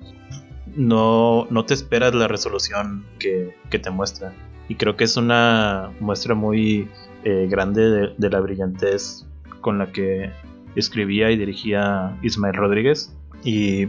[0.75, 4.33] no, no te esperas la resolución que, que, te muestra.
[4.69, 6.89] Y creo que es una muestra muy
[7.25, 9.27] eh, grande de, de, la brillantez
[9.59, 10.31] con la que
[10.75, 13.15] escribía y dirigía Ismael Rodríguez.
[13.43, 13.85] Y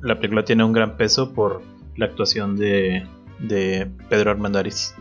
[0.00, 1.60] la película tiene un gran peso por
[1.96, 3.06] la actuación de,
[4.08, 4.94] Pedro Armendariz.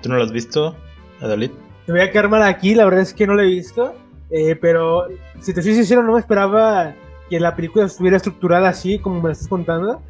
[0.00, 0.74] ¿Tú no lo has visto,
[1.20, 1.50] Adalid?
[1.86, 3.94] Me voy a quedar mal aquí, la verdad es que no lo he visto.
[4.30, 5.06] Eh, pero
[5.40, 6.94] si te soy sincero, no me esperaba
[7.28, 10.02] que la película estuviera estructurada así como me la estás contando.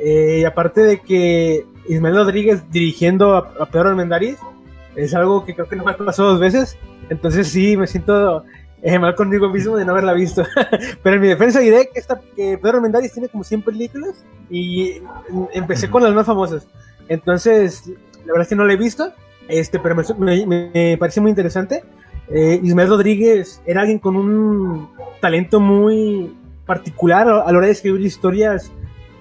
[0.00, 4.38] Eh, y aparte de que Ismael Rodríguez dirigiendo a, Pedro Armendariz
[4.96, 6.76] es algo que creo que no me pasado dos veces.
[7.08, 8.44] Entonces sí, me siento
[8.82, 10.44] eh, mal conmigo mismo de no haberla visto.
[11.02, 15.02] Pero en mi defensa diré que, esta, que Pedro Mendaris tiene como 100 películas y
[15.52, 16.66] empecé con las más famosas.
[17.08, 17.90] Entonces,
[18.24, 19.12] la verdad es que no la he visto,
[19.48, 21.84] este, pero me, me, parece muy interesante.
[22.28, 24.88] Eh, Ismael Rodríguez era alguien con un
[25.20, 26.32] talento muy
[26.66, 28.72] particular a la hora de escribir historias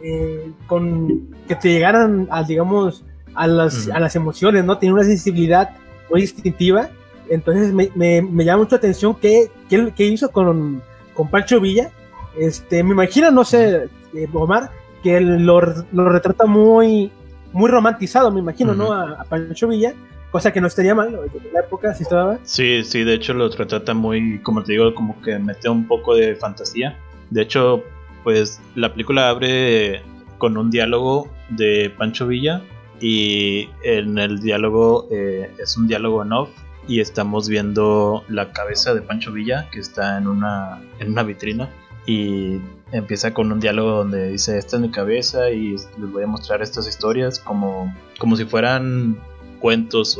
[0.01, 3.03] eh, con que te llegaran a, digamos,
[3.35, 4.77] a las, a las emociones, ¿no?
[4.77, 5.71] Tiene una sensibilidad
[6.09, 6.89] muy distintiva.
[7.29, 10.81] Entonces me, me, me llama mucho la atención qué, qué, hizo con,
[11.13, 11.89] con, Pancho Villa.
[12.37, 17.11] Este, me imagino, no sé, eh, Omar, que lo, lo, retrata muy,
[17.51, 18.91] muy romantizado, me imagino, ¿no?
[18.93, 19.93] A, Pancho Villa,
[20.33, 22.39] cosa que no estaría mal, en la época si estaba.
[22.41, 26.15] Sí, sí, de hecho lo retrata muy, como te digo, como que mete un poco
[26.15, 26.97] de fantasía.
[27.29, 27.83] De hecho,
[28.23, 30.01] pues la película abre
[30.39, 32.63] con un diálogo de Pancho Villa
[32.99, 36.49] y en el diálogo eh, es un diálogo en off
[36.87, 41.69] y estamos viendo la cabeza de Pancho Villa que está en una, en una vitrina
[42.07, 42.59] y
[42.91, 46.63] empieza con un diálogo donde dice esta es mi cabeza y les voy a mostrar
[46.63, 49.19] estas historias como, como si fueran
[49.63, 50.19] cuentos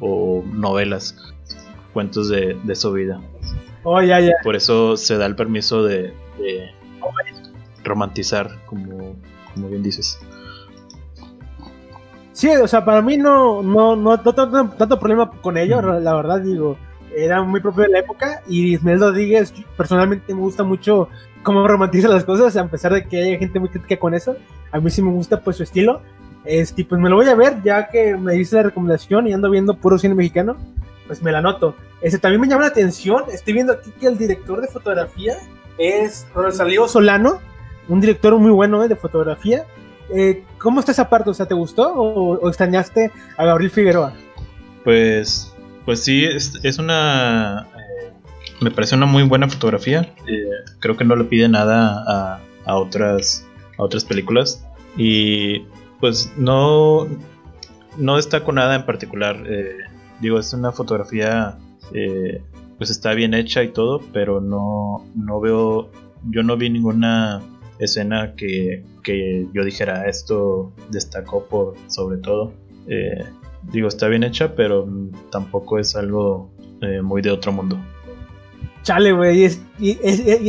[0.00, 1.14] o, novelas,
[1.92, 3.20] cuentos de, su vida.
[3.82, 4.32] Oh, ya, ya.
[4.42, 6.14] Por eso se da el permiso de,
[7.84, 9.16] romantizar, como,
[9.52, 10.18] como bien dices.
[12.32, 14.34] Sí, o sea, para mí no, no, no, no
[14.78, 16.78] tanto, problema con ello, la verdad, digo,
[17.14, 21.10] era muy propio de la época y Ismael Rodríguez personalmente me gusta mucho
[21.42, 24.36] cómo romantiza las cosas, a pesar de que haya gente muy crítica con eso,
[24.72, 26.00] a mí sí me gusta pues su estilo.
[26.44, 29.50] Este, pues me lo voy a ver ya que me dice la recomendación y ando
[29.50, 30.56] viendo puro cine mexicano,
[31.06, 31.74] pues me la noto.
[32.00, 35.36] Este, también me llama la atención, estoy viendo aquí que el director de fotografía
[35.76, 37.40] es Rosalío Solano,
[37.88, 39.64] un director muy bueno eh, de fotografía.
[40.14, 41.30] Eh, ¿Cómo está esa parte?
[41.30, 44.12] O sea, ¿te gustó o, extrañaste a Gabriel Figueroa?
[44.84, 47.66] Pues, pues sí, es, una...
[47.76, 48.12] Eh,
[48.60, 50.12] me parece una muy buena fotografía.
[50.80, 53.46] creo que no le pide nada a, otras,
[53.78, 54.64] a otras películas.
[54.96, 55.64] Y
[56.00, 57.06] pues no,
[57.96, 59.42] no destaco nada en particular.
[60.20, 61.58] digo, es una fotografía
[62.80, 65.90] pues está bien hecha y todo, pero no, no veo,
[66.30, 67.42] yo no vi ninguna
[67.78, 68.84] escena que,
[69.52, 72.54] yo dijera esto destacó por sobre todo.
[72.88, 73.22] Eh,
[73.64, 74.88] digo, está bien hecha, pero
[75.30, 77.78] tampoco es algo eh, muy de otro mundo.
[78.82, 79.44] Chale, güey,
[79.78, 79.98] y,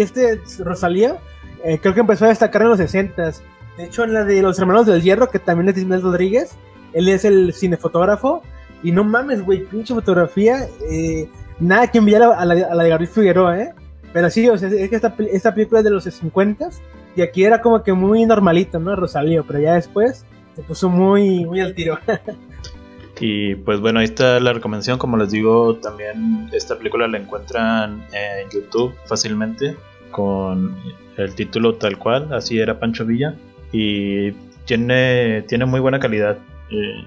[0.01, 1.17] este Rosalía
[1.65, 3.33] eh, creo que empezó a destacar en los 60
[3.77, 6.55] De hecho, en la de Los Hermanos del Hierro, que también es Ismael Rodríguez,
[6.93, 8.41] él es el cinefotógrafo.
[8.83, 10.67] Y no mames, güey, pinche fotografía.
[10.89, 11.29] Eh,
[11.59, 13.73] nada que enviar a la, de Gabriel Figueroa, ¿eh?
[14.11, 16.69] Pero sí, o sea, es que esta, esta película es de los 50
[17.15, 18.95] y aquí era como que muy normalito, ¿no?
[18.95, 21.97] Rosalío, pero ya después se puso muy, muy al tiro.
[23.19, 24.97] y pues bueno, ahí está la recomendación.
[24.97, 29.77] Como les digo, también esta película la encuentran en YouTube fácilmente
[30.11, 30.75] con
[31.17, 33.35] el título tal cual, así era Pancho Villa.
[33.71, 34.31] Y
[34.65, 36.37] tiene, tiene muy buena calidad.
[36.69, 37.05] Eh,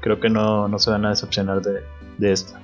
[0.00, 1.80] creo que no, no se van a decepcionar de,
[2.18, 2.60] de esta.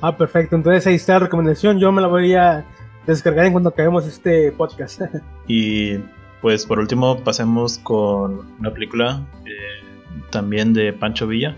[0.00, 0.56] Ah, perfecto.
[0.56, 1.78] Entonces ahí está la recomendación.
[1.78, 2.64] Yo me la voy a
[3.06, 5.02] descargar en cuanto acabemos este podcast.
[5.46, 5.98] y
[6.40, 9.84] pues por último pasemos con una película eh,
[10.30, 11.56] también de Pancho Villa.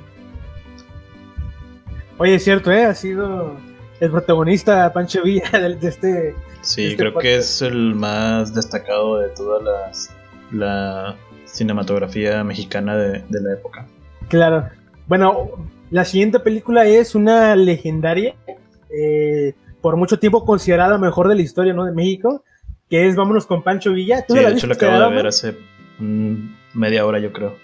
[2.19, 2.85] Oye, es cierto, ¿eh?
[2.85, 3.57] Ha sido
[4.01, 6.35] el protagonista Pancho Villa de, este...
[6.63, 10.11] Sí, este creo que es el más destacado de toda las,
[10.51, 13.87] la cinematografía mexicana de, de la época.
[14.29, 14.69] Claro.
[15.07, 15.51] Bueno,
[15.91, 18.35] la siguiente película es una legendaria,
[18.91, 21.85] eh, por mucho tiempo considerada mejor de la historia ¿no?
[21.85, 22.45] de México,
[22.89, 24.25] que es Vámonos con Pancho Villa.
[24.27, 25.57] ¿Tú sí, de hecho la acabo de ver hace
[25.99, 27.57] media hora, yo creo.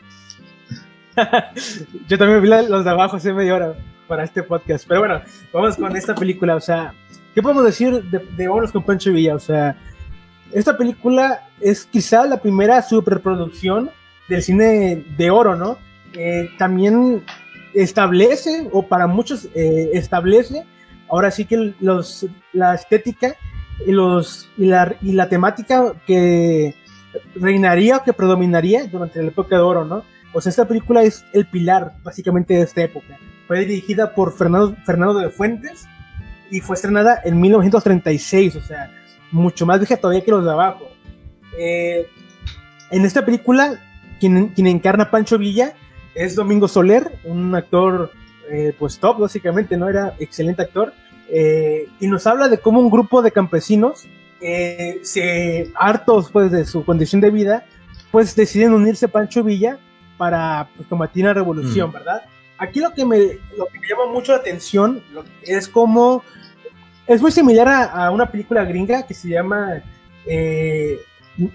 [2.09, 3.75] yo también vi los de abajo hace media hora
[4.07, 4.87] para este podcast.
[4.87, 5.21] Pero bueno,
[5.53, 6.57] vamos con esta película.
[6.57, 6.95] O sea,
[7.35, 9.35] ¿qué podemos decir de, de Vámonos con Pancho Villa?
[9.35, 9.77] O sea,
[10.53, 13.91] esta película es quizá la primera superproducción
[14.29, 15.79] del cine de oro, ¿no?
[16.15, 17.23] Eh, también
[17.75, 20.65] establece, o para muchos eh, establece,
[21.09, 23.37] ahora sí que los, la estética
[23.87, 26.75] y, los, y, la, y la temática que
[27.35, 30.05] reinaría o que predominaría durante la época de oro, ¿no?
[30.33, 33.19] O sea, esta película es el pilar, básicamente, de esta época.
[33.47, 35.87] Fue dirigida por Fernando, Fernando de Fuentes
[36.51, 38.91] y fue estrenada en 1936, o sea,
[39.31, 40.89] mucho más vieja todavía que los de abajo.
[41.59, 42.09] Eh,
[42.91, 43.81] en esta película,
[44.21, 45.75] quien, quien encarna Pancho Villa
[46.15, 48.11] es Domingo Soler, un actor
[48.51, 49.89] eh, pues top básicamente, ¿no?
[49.89, 50.93] Era excelente actor.
[51.29, 54.07] Eh, y nos habla de cómo un grupo de campesinos,
[54.41, 57.65] eh, se, hartos pues de su condición de vida,
[58.13, 59.79] pues deciden unirse a Pancho Villa
[60.17, 62.23] para pues, combatir la revolución, ¿verdad?
[62.59, 63.19] Aquí lo que, me,
[63.57, 65.03] lo que me llama mucho la atención
[65.43, 66.23] es como...
[67.07, 69.83] Es muy similar a, una película gringa que se llama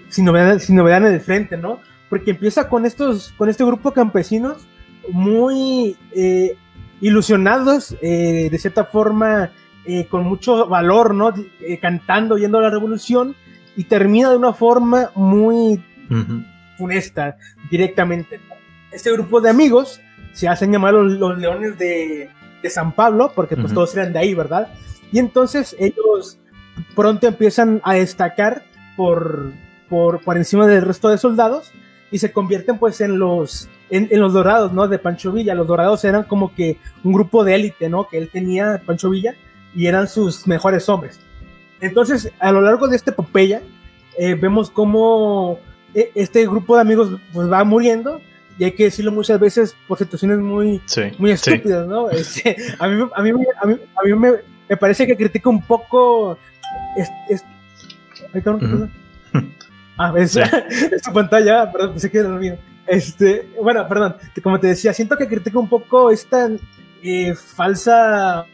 [0.08, 1.80] Sin, novedad, Sin Novedad en el Frente, ¿no?
[2.12, 4.66] porque empieza con estos, con este grupo de campesinos
[5.10, 6.58] muy eh,
[7.00, 9.50] ilusionados, eh, de cierta forma
[9.86, 11.32] eh, con mucho valor, ¿no?
[11.60, 13.34] Eh, cantando, yendo a la revolución,
[13.76, 15.82] y termina de una forma muy
[16.76, 17.38] funesta,
[17.70, 18.38] directamente.
[18.90, 20.02] Este grupo de amigos
[20.32, 22.30] se hacen llamar los, leones de,
[22.62, 24.68] de, San Pablo, porque pues todos eran de ahí, ¿verdad?
[25.10, 26.38] Y entonces ellos
[26.94, 28.64] pronto empiezan a destacar
[28.96, 29.52] por,
[29.88, 31.72] por, por encima del resto de soldados
[32.10, 34.88] y se convierten pues en los en, los dorados, ¿no?
[34.88, 35.54] De Pancho Villa.
[35.54, 38.08] Los dorados eran como que un grupo de élite, ¿no?
[38.08, 39.34] Que él tenía, Pancho Villa,
[39.74, 41.20] y eran sus mejores hombres.
[41.80, 43.60] Entonces, a lo largo de esta epopeya,
[44.18, 45.58] eh, vemos cómo
[45.94, 48.20] eh, este grupo de amigos pues va muriendo
[48.62, 50.80] y hay que decirlo muchas veces por situaciones muy,
[51.18, 52.08] muy estúpidas, ¿no?
[52.10, 54.32] Este, a mí, a mí, a mí, a mí me,
[54.68, 56.38] me, parece que critica un poco...
[57.28, 57.44] Es,
[59.98, 60.38] Ah, es,
[61.02, 62.56] su pantalla, perdón, pensé que era mío.
[62.86, 66.48] Este, bueno, perdón, como te decía, siento que critica un poco esta
[67.02, 68.46] eh, falsa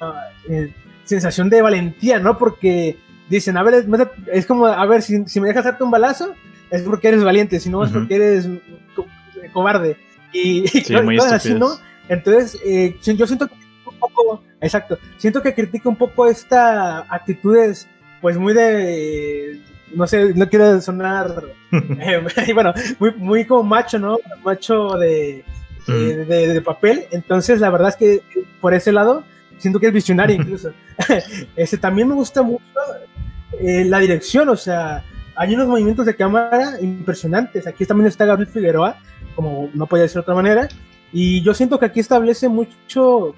[0.49, 0.73] eh,
[1.05, 2.39] sensación de valentía, ¿no?
[2.39, 2.97] Porque
[3.29, 3.87] dicen, a ver,
[4.33, 6.33] es como, a ver, si, me dejas darte un balazo,
[6.71, 8.49] es porque eres valiente, si no es porque eres
[9.51, 9.97] cobarde.
[10.33, 10.65] Y,
[11.21, 11.79] así, ¿no?
[12.09, 13.55] Entonces, eh, yo siento que
[13.87, 17.89] un poco, exacto, siento que critica un poco esta actitudes,
[18.21, 19.61] pues muy de
[19.95, 22.23] no sé, no quiero sonar, eh,
[22.55, 24.19] bueno, muy, muy como macho, ¿no?
[24.45, 25.45] Macho de,
[25.87, 27.07] de, papel.
[27.11, 28.23] Entonces, la verdad es que
[28.61, 29.25] por ese lado,
[29.59, 30.73] siento que es visionario incluso.
[31.57, 32.63] este, también me gusta mucho
[33.61, 37.67] eh, la dirección, o sea, hay unos movimientos de cámara impresionantes.
[37.67, 38.99] Aquí también está Gabriel Figueroa,
[39.39, 40.69] como no podía ser de otra manera.
[41.13, 43.37] Y yo siento que aquí establece mucho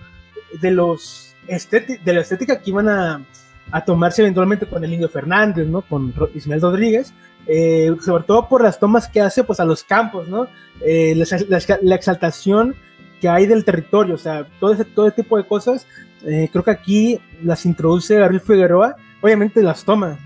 [0.62, 3.22] de los de la estética que iban a,
[3.70, 5.82] a tomarse eventualmente con el Indio Fernández, ¿no?
[5.82, 7.12] Con Ismael Rodríguez,
[7.46, 10.46] eh, sobre todo por las tomas que hace pues a los campos, ¿no?
[10.80, 12.74] Eh, la, exaltación
[13.20, 15.86] que hay del territorio, o sea, todo ese, todo tipo de cosas,
[16.24, 20.18] eh, creo que aquí las introduce Gabriel Figueroa, obviamente las toma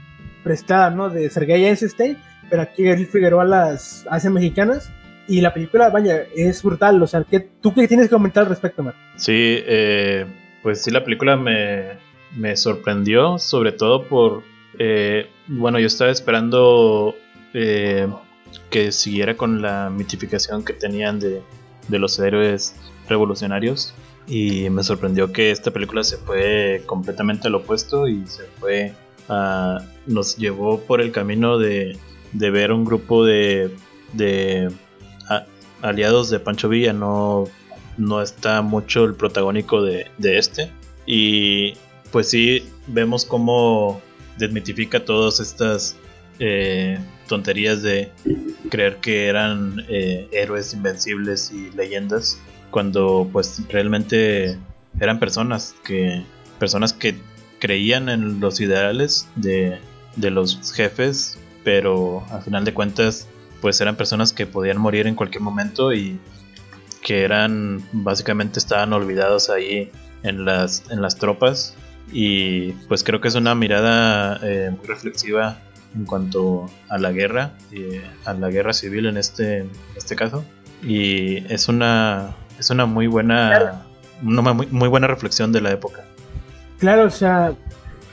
[0.44, 1.10] prestadas, ¿no?
[1.10, 2.16] De Sergei Eisenstein,
[2.48, 4.92] pero aquí Gabriel Figueroa las hace mexicanas,
[5.28, 8.50] y la película, vaya, es brutal, o sea, ¿qué, ¿tú qué tienes que comentar al
[8.50, 8.94] respecto, Mar?
[9.16, 9.58] Sí,
[10.62, 11.98] pues sí, la película me,
[12.36, 14.42] me sorprendió, sobre todo por,
[14.78, 17.14] eh, bueno, yo estaba esperando
[17.52, 18.08] eh,
[18.70, 21.42] que siguiera con la mitificación que tenían de,
[21.88, 22.74] de los héroes
[23.08, 23.94] revolucionarios
[24.26, 28.94] y me sorprendió que esta película se fue completamente al opuesto y se fue
[29.28, 31.96] a, nos llevó por el camino de,
[32.32, 33.70] de ver un grupo de,
[34.12, 34.70] de
[35.84, 37.44] aliados de Pancho Villa no,
[37.98, 40.70] no está mucho el protagónico de, de este.
[41.06, 41.74] Y
[42.10, 44.00] pues sí vemos cómo
[44.38, 45.96] desmitifica todas estas
[46.38, 48.10] eh, tonterías de
[48.70, 54.58] creer que eran eh, héroes invencibles y leyendas cuando pues realmente
[54.98, 56.24] eran personas que
[56.58, 57.14] personas que
[57.60, 59.78] creían en los ideales de,
[60.16, 63.28] de los jefes pero al final de cuentas
[63.60, 66.18] pues eran personas que podían morir en cualquier momento y
[67.02, 69.90] que eran básicamente estaban olvidados ahí
[70.22, 71.76] en las en las tropas
[72.12, 75.58] y pues creo que es una mirada eh, muy reflexiva
[75.94, 80.44] en cuanto a la guerra, eh, a la guerra civil en este, este caso.
[80.82, 83.86] Y es una, es una muy buena,
[84.22, 86.04] una muy, muy buena reflexión de la época.
[86.78, 87.54] Claro, o sea,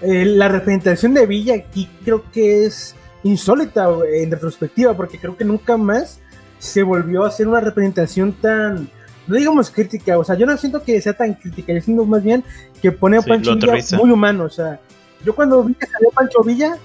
[0.01, 5.45] eh, la representación de Villa aquí creo que es insólita en retrospectiva, porque creo que
[5.45, 6.19] nunca más
[6.59, 8.89] se volvió a hacer una representación tan
[9.27, 12.23] no digamos crítica, o sea, yo no siento que sea tan crítica, yo siento más
[12.23, 12.43] bien
[12.81, 14.79] que pone a Pancho Villa muy humano, o sea,
[15.23, 16.77] yo cuando vi que salió Pancho Villa,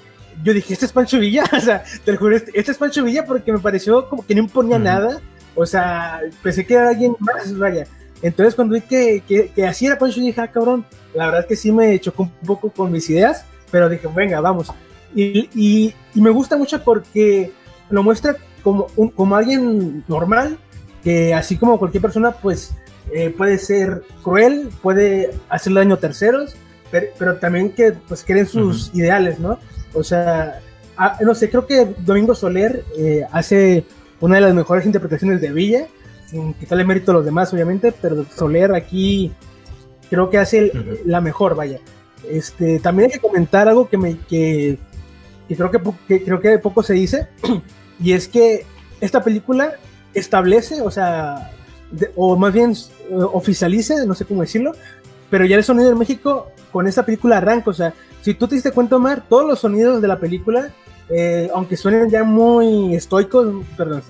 [0.42, 3.02] yo dije, este es Pancho Villa, o sea, te lo juro, este, este, es Pancho
[3.02, 5.20] Villa porque me pareció como que no imponía nada,
[5.54, 7.86] o sea, pensé que era alguien más, vaya.
[8.22, 9.22] Entonces cuando vi que,
[9.54, 12.32] que, así era Pancho, dije, ah, cabrón, la verdad es que sí me chocó un
[12.46, 14.70] poco con mis ideas, pero dije, venga, vamos.
[15.16, 17.50] Y, y, y me gusta mucho porque
[17.90, 20.58] lo muestra como, un, como alguien normal,
[21.02, 22.74] que así como cualquier persona, pues
[23.12, 26.56] eh, puede ser cruel, puede hacerle daño a terceros,
[26.90, 29.58] pero, también que pues creen sus ideales, ¿no?
[29.92, 30.60] O sea,
[30.96, 33.84] ah, no sé, creo que Domingo Soler eh, hace
[34.20, 35.86] una de las mejores interpretaciones de Villa,
[36.28, 39.32] sin quitarle mérito a los demás, obviamente, pero Soler aquí
[40.10, 40.72] creo que hace
[41.04, 41.80] la mejor, vaya.
[42.28, 44.78] Este, también hay que comentar algo que me que,
[45.54, 47.28] creo que, que, creo que poco se dice
[48.00, 48.66] y es que
[49.00, 49.74] esta película
[50.14, 51.52] establece, o sea,
[52.14, 54.72] o más bien eh, oficializa, no sé cómo decirlo,
[55.30, 58.56] pero ya el sonido de México con esta película arranca, o sea, si tú te
[58.56, 60.72] diste cuenta, Omar, todos los sonidos de la película,
[61.08, 64.02] eh, aunque suenen ya muy estoicos, perdón,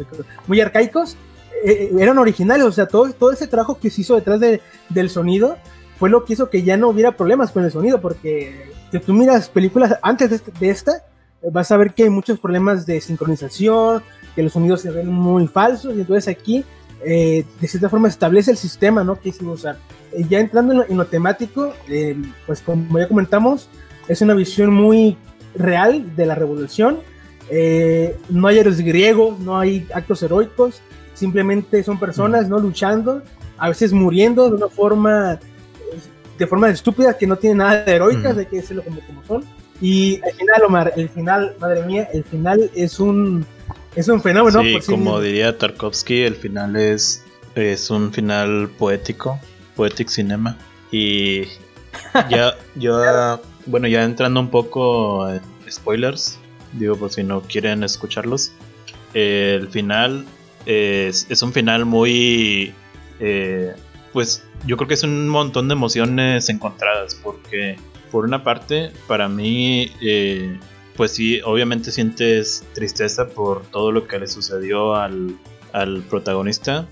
[0.47, 1.17] muy arcaicos,
[1.65, 5.11] eh, eran originales, o sea, todo, todo ese trabajo que se hizo detrás de, del
[5.11, 5.57] sonido
[5.99, 9.13] fue lo que hizo que ya no hubiera problemas con el sonido, porque si tú
[9.13, 11.05] miras películas antes de, de esta,
[11.43, 14.03] vas a ver que hay muchos problemas de sincronización,
[14.35, 16.65] que los sonidos se ven muy falsos, y entonces aquí,
[17.05, 19.19] eh, de cierta forma, establece el sistema, ¿no?
[19.19, 19.79] Que hicimos usar.
[20.13, 22.17] Eh, ya entrando en lo, temático, eh,
[22.47, 23.69] pues como ya comentamos,
[24.09, 25.17] es una visión muy
[25.55, 27.01] real de la revolución.
[28.29, 30.81] no hay héroes griegos, no hay actos heroicos,
[31.15, 32.59] simplemente son personas, ¿no?
[32.59, 33.23] Luchando,
[33.57, 35.39] a veces muriendo de una forma,
[36.39, 39.56] de forma estúpida, que no tiene nada de heroicas, hay que decirlo como, como son.
[39.81, 43.45] Y el final, Omar, el final, madre mía, el final es un,
[43.95, 44.63] es un fenómeno.
[44.63, 47.25] Sí, como diría Tarkovsky, el final es,
[47.55, 49.39] es un final poético,
[49.75, 50.57] poetic cinema.
[50.91, 51.43] Y
[52.31, 56.39] ya, yo, bueno, ya entrando un poco en spoilers,
[56.73, 58.53] digo por si no quieren escucharlos,
[59.15, 60.25] el final
[60.65, 62.75] es, es un final muy,
[63.21, 63.75] eh,
[64.13, 67.77] pues yo creo que es un montón de emociones encontradas, porque
[68.11, 70.59] por una parte, para mí, eh,
[70.97, 75.39] pues sí, obviamente sientes tristeza por todo lo que le sucedió al,
[76.09, 76.89] protagonista,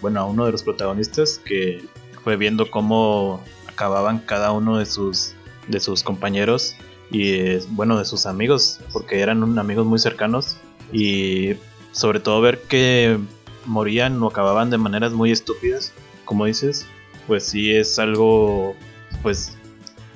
[0.00, 1.84] bueno, a uno de los protagonistas, que
[2.24, 5.34] fue viendo cómo acababan cada uno de sus,
[5.68, 6.74] de sus compañeros
[7.08, 10.56] y, bueno, de sus amigos, porque eran amigos muy cercanos,
[10.92, 11.54] y
[11.92, 13.18] sobre todo ver que
[13.64, 15.92] morían o acababan de maneras muy estúpidas,
[16.24, 16.86] como dices,
[17.26, 18.74] pues sí es algo,
[19.22, 19.55] pues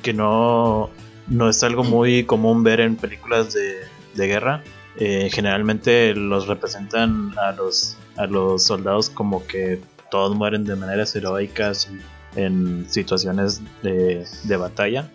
[0.00, 0.90] que no,
[1.28, 4.62] no es algo muy común ver en películas de, guerra.
[4.96, 9.80] Eh, generalmente los representan a los, a los soldados como que
[10.10, 11.88] todos mueren de maneras heroicas
[12.36, 15.10] en situaciones de, batalla.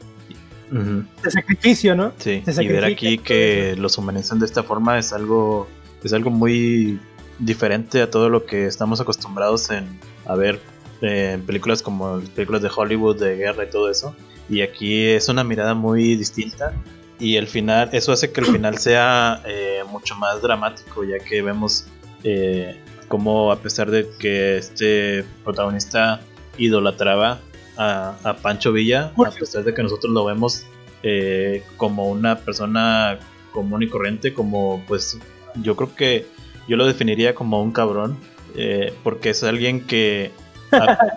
[0.72, 2.14] De sacrificio, ¿no?
[2.18, 5.68] Sí, y ver aquí que los humanizan de esta forma es algo,
[6.04, 7.00] es algo muy
[7.40, 10.60] diferente a todo lo que estamos acostumbrados en a ver
[11.02, 14.16] eh, en películas como películas de Hollywood de guerra y todo eso.
[14.50, 16.74] Y aquí es una mirada muy distinta.
[17.20, 21.42] Y el final, eso hace que el final sea eh, mucho más dramático, ya que
[21.42, 21.88] vemos
[22.24, 22.78] eh,
[23.08, 26.22] como a pesar de que este protagonista
[26.58, 27.40] idolatraba
[27.78, 30.66] a, Pancho Villa, a pesar de que nosotros lo vemos
[31.04, 33.20] eh, como una persona
[33.52, 35.18] común y corriente, como pues
[35.56, 36.28] yo creo que
[36.68, 38.18] yo lo definiría como un cabrón,
[39.04, 40.32] porque es alguien que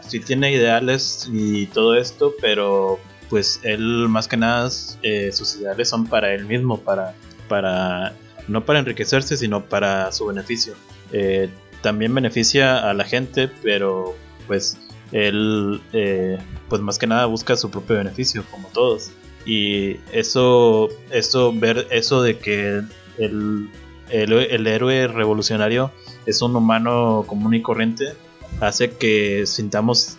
[0.07, 4.71] sí tiene ideales y todo esto, pero pues él más que nada
[5.03, 7.15] eh, sus ideales son para él mismo, para,
[7.49, 8.15] para
[8.49, 10.75] no para enriquecerse, sino para su beneficio.
[11.13, 11.49] Eh,
[11.83, 14.15] también beneficia a la gente, pero
[14.47, 14.79] pues
[15.13, 19.11] él eh, pues más que nada busca su propio beneficio, como todos.
[19.47, 22.83] Y eso, eso ver eso de que
[23.19, 23.71] el,
[24.11, 25.91] el, héroe revolucionario
[26.27, 28.15] es un humano común y corriente,
[28.61, 30.19] hace que sintamos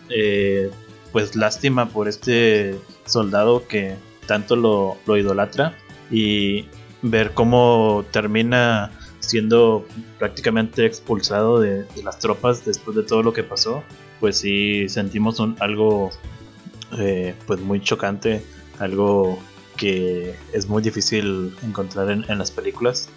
[1.11, 3.95] pues lástima por este soldado que
[4.25, 5.73] tanto lo, idolatra
[6.11, 6.67] y
[7.01, 9.85] ver cómo termina siendo
[10.17, 13.83] prácticamente expulsado de, las tropas después de todo lo que pasó,
[14.19, 16.11] pues sí sentimos un, algo
[16.97, 18.43] eh, pues muy chocante,
[18.79, 19.39] algo
[19.77, 23.09] que es muy difícil encontrar en, las películas.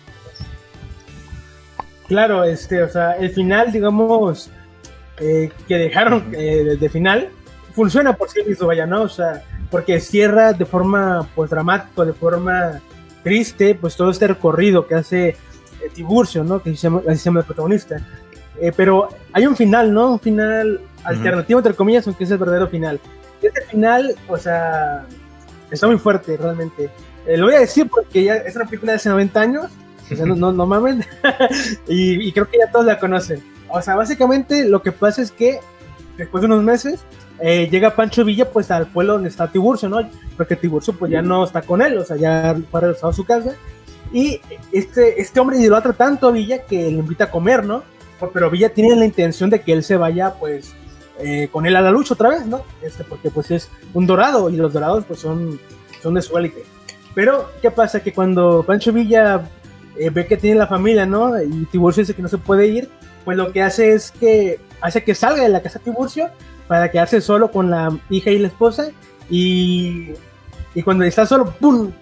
[2.06, 4.50] Claro, este, o sea, el final, digamos,
[5.18, 7.30] eh, que dejaron eh, de final,
[7.74, 9.02] funciona por sí mismo, vaya, ¿no?
[9.02, 12.80] O sea, porque cierra de forma, pues, dramática, de forma
[13.22, 15.36] triste, pues, todo este recorrido que hace eh,
[15.92, 16.62] Tiburcio, ¿no?
[16.62, 16.88] Que así se
[17.24, 17.96] llama, el protagonista.
[18.60, 20.12] Eh, pero hay un final, ¿no?
[20.12, 23.00] Un final alternativo, entre comillas, aunque es el verdadero final.
[23.40, 25.04] Este final, o sea,
[25.70, 26.90] está muy fuerte, realmente.
[27.26, 29.66] Eh, lo voy a decir porque ya es una película de hace 90 años,
[30.10, 31.04] o sea, no, no, no mamen,
[31.88, 33.42] y, y creo que ya todos la conocen.
[33.68, 35.60] O sea, básicamente lo que pasa es que
[36.16, 37.00] después de unos meses
[37.44, 40.08] eh, llega Pancho Villa pues al pueblo donde está Tiburcio, ¿no?
[40.36, 43.24] Porque Tiburcio pues ya no está con él, o sea, ya fue regresado a su
[43.24, 43.56] casa.
[44.12, 44.40] Y
[44.70, 47.82] este, este hombre idolatra tanto a Villa que le invita a comer, ¿no?
[48.32, 50.72] Pero Villa tiene la intención de que él se vaya pues
[51.18, 52.62] eh, con él a la lucha otra vez, ¿no?
[52.80, 55.58] Este, porque pues es un dorado y los dorados pues son,
[56.00, 56.62] son de su élite.
[57.12, 58.00] Pero, ¿qué pasa?
[58.00, 59.50] Que cuando Pancho Villa
[59.96, 61.42] eh, ve que tiene la familia, ¿no?
[61.42, 62.88] Y Tiburcio dice que no se puede ir,
[63.24, 66.30] pues lo que hace es que hace que salga de la casa Tiburcio
[66.66, 68.90] para quedarse solo con la hija y la esposa
[69.30, 70.10] y,
[70.74, 71.92] y cuando está solo, ¡pum!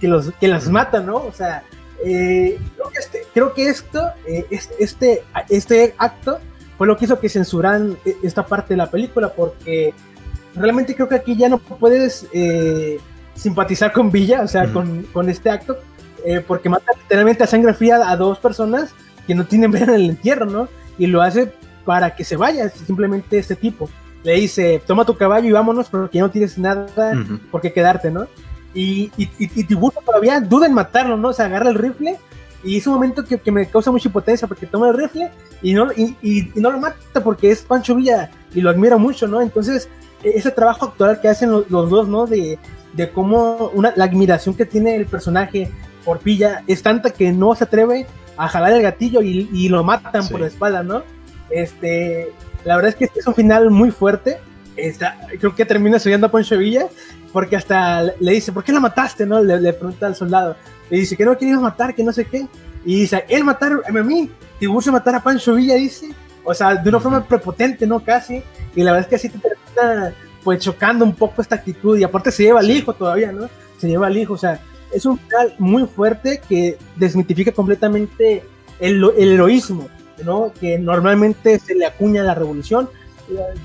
[0.00, 1.16] que, los, que las mata, ¿no?
[1.16, 1.62] O sea,
[2.04, 2.58] eh,
[3.32, 4.46] creo, que este, esto, eh,
[4.78, 6.38] este, este acto
[6.76, 9.94] fue lo que hizo que censuraran e, esta parte de la película porque
[10.54, 12.98] realmente creo que aquí ya no puedes eh,
[13.34, 15.78] simpatizar con Villa, o sea, con, con, este acto,
[16.46, 18.90] porque mata literalmente a sangre fría a dos personas
[19.26, 20.68] que no tienen ver en el entierro, ¿no?
[20.98, 21.52] Y lo hace
[21.86, 23.88] para que se vaya simplemente este tipo.
[24.24, 27.14] le dice, toma tu caballo y vámonos porque no tienes nada
[27.50, 28.26] por qué quedarte, ¿no?
[28.74, 31.28] Y, y, y, Tiburcio todavía duda en matarlo, ¿no?
[31.28, 32.18] O sea, agarra el rifle
[32.62, 35.30] y es un momento que, que, me causa mucha impotencia porque toma el rifle
[35.62, 39.40] y no, y, no lo mata porque es Pancho Villa y lo admira mucho, ¿no?
[39.40, 39.88] Entonces,
[40.22, 42.26] e, ese trabajo actual que hacen los, dos, ¿no?
[42.26, 42.58] De,
[42.92, 45.70] de cómo una, la admiración que tiene el personaje
[46.04, 48.06] por Villa es tanta que no se atreve
[48.36, 51.02] a jalar el gatillo y, y lo matan por la espalda, ¿no?
[51.50, 52.32] Este,
[52.64, 54.38] la verdad es que es un final muy fuerte.
[54.76, 56.86] Está, creo que termina subiendo a Poncho Villa
[57.32, 59.26] porque hasta le dice, ¿por qué la mataste?
[59.26, 59.42] ¿no?
[59.42, 60.56] Le, pregunta al soldado.
[60.90, 62.46] Le dice que no querías matar, que no sé qué.
[62.84, 66.08] Y dice, él matar a mí, Tiburcio matar a Pancho Villa, dice.
[66.44, 68.02] O sea, de una forma prepotente, ¿no?
[68.02, 68.42] Casi.
[68.74, 71.98] Y la verdad es que así te termina pues chocando un poco esta actitud.
[71.98, 73.48] Y aparte se lleva al hijo todavía, ¿no?
[73.78, 74.34] Se lleva al hijo.
[74.34, 74.60] O sea,
[74.92, 78.44] es un final muy fuerte que desmitifica completamente
[78.78, 79.88] el, el heroísmo
[80.24, 80.52] ¿no?
[80.58, 82.88] que normalmente se le acuña a la revolución.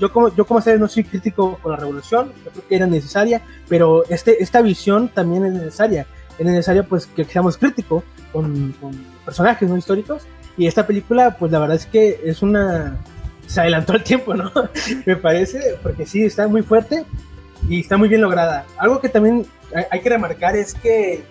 [0.00, 2.86] Yo como, yo como sabes no soy crítico con la revolución, yo creo que era
[2.86, 6.06] necesaria, pero este, esta visión también es necesaria.
[6.38, 8.74] Es necesario pues que seamos críticos con,
[9.24, 10.22] personajes no históricos
[10.56, 12.96] y esta película pues la verdad es que es una...
[13.46, 14.50] se adelantó el tiempo, ¿no?
[15.06, 17.04] Me parece, porque sí, está muy fuerte
[17.68, 18.64] y está muy bien lograda.
[18.78, 19.46] Algo que también
[19.90, 21.22] hay que remarcar es que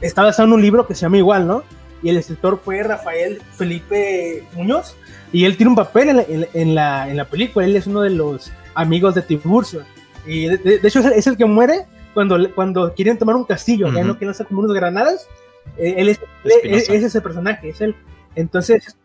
[0.00, 1.62] está basado en un libro que se llama igual, ¿no?
[2.02, 4.96] Y el escritor fue Rafael Felipe Muñoz
[5.32, 8.52] y él tiene un papel en la, en la, película, él es uno de los
[8.74, 9.82] amigos de Tiburcio
[10.26, 14.14] y de, hecho es el, que muere cuando, cuando quieren tomar un castillo, ya no
[14.16, 15.28] quieren hacer como unos granadas,
[15.76, 17.94] eh, él, es, es, ese personaje, es él.
[18.34, 18.96] Entonces,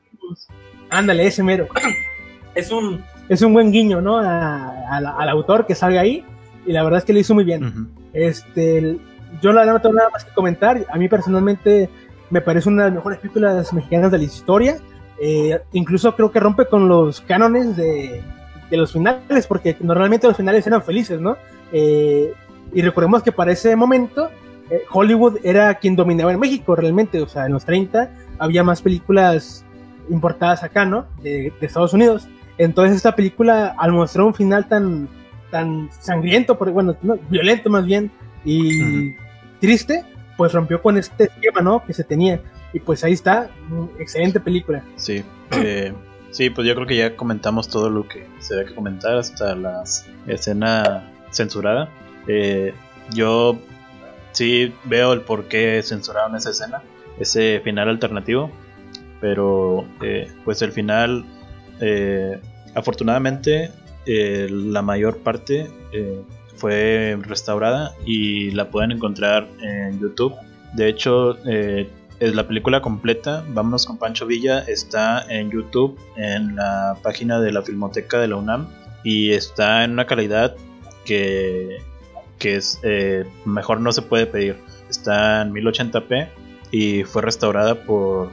[0.90, 1.68] ándale, ese mero.
[2.56, 4.18] es un, es un buen guiño, ¿no?
[4.18, 6.24] al autor que salga ahí
[6.66, 7.90] y la verdad es que lo hizo muy bien.
[8.14, 8.98] Este,
[9.42, 10.86] yo la verdad no tengo nada más que comentar.
[10.90, 11.90] A mí personalmente
[12.32, 14.78] me parece una de las mejores películas mexicanas de la historia.
[15.22, 18.24] Eh, incluso creo que rompe con los cánones de,
[18.70, 21.38] de, los finales, porque normalmente los finales eran felices, ¿no?
[21.72, 22.34] Eh,
[22.74, 24.30] y recordemos que para ese momento
[24.72, 28.10] eh, Hollywood era quien dominaba en México realmente, o sea, en los 30
[28.40, 29.64] había más películas
[30.10, 31.06] importadas acá, ¿no?
[31.22, 32.28] De, de Estados Unidos.
[32.58, 35.08] Entonces esta película, al mostrar un final tan,
[35.52, 36.96] tan sangriento, bueno,
[37.30, 38.12] violento más bien,
[38.44, 39.14] y
[39.60, 40.04] triste,
[40.42, 41.86] pues rompió con este esquema, ¿no?
[41.86, 42.42] Que se tenía.
[42.74, 43.52] Y pues ahí está,
[44.00, 44.84] excelente película.
[44.96, 45.94] Sí, eh,
[46.32, 49.54] sí, pues yo creo que ya comentamos todo lo que se debe que comentar, hasta
[49.54, 49.84] la
[50.26, 51.92] escena censurada.
[52.28, 52.74] Eh,
[53.14, 53.60] yo
[54.32, 56.82] sí veo el por qué censuraron esa escena,
[57.20, 58.50] ese final alternativo,
[59.20, 61.24] pero eh, pues el final,
[62.74, 63.70] afortunadamente,
[64.08, 65.70] la mayor parte
[66.62, 70.36] fue restaurada y la pueden encontrar en YouTube.
[70.74, 71.90] De hecho, eh,
[72.20, 77.52] es la película completa, Vámonos con Pancho Villa, está en YouTube, en la página de
[77.52, 78.68] la Filmoteca de la UNAM
[79.04, 80.56] y está en una calidad
[81.04, 81.80] que,
[82.38, 84.58] que es eh, mejor no se puede pedir.
[84.88, 86.30] Está en 1080p
[86.70, 88.30] y fue restaurada por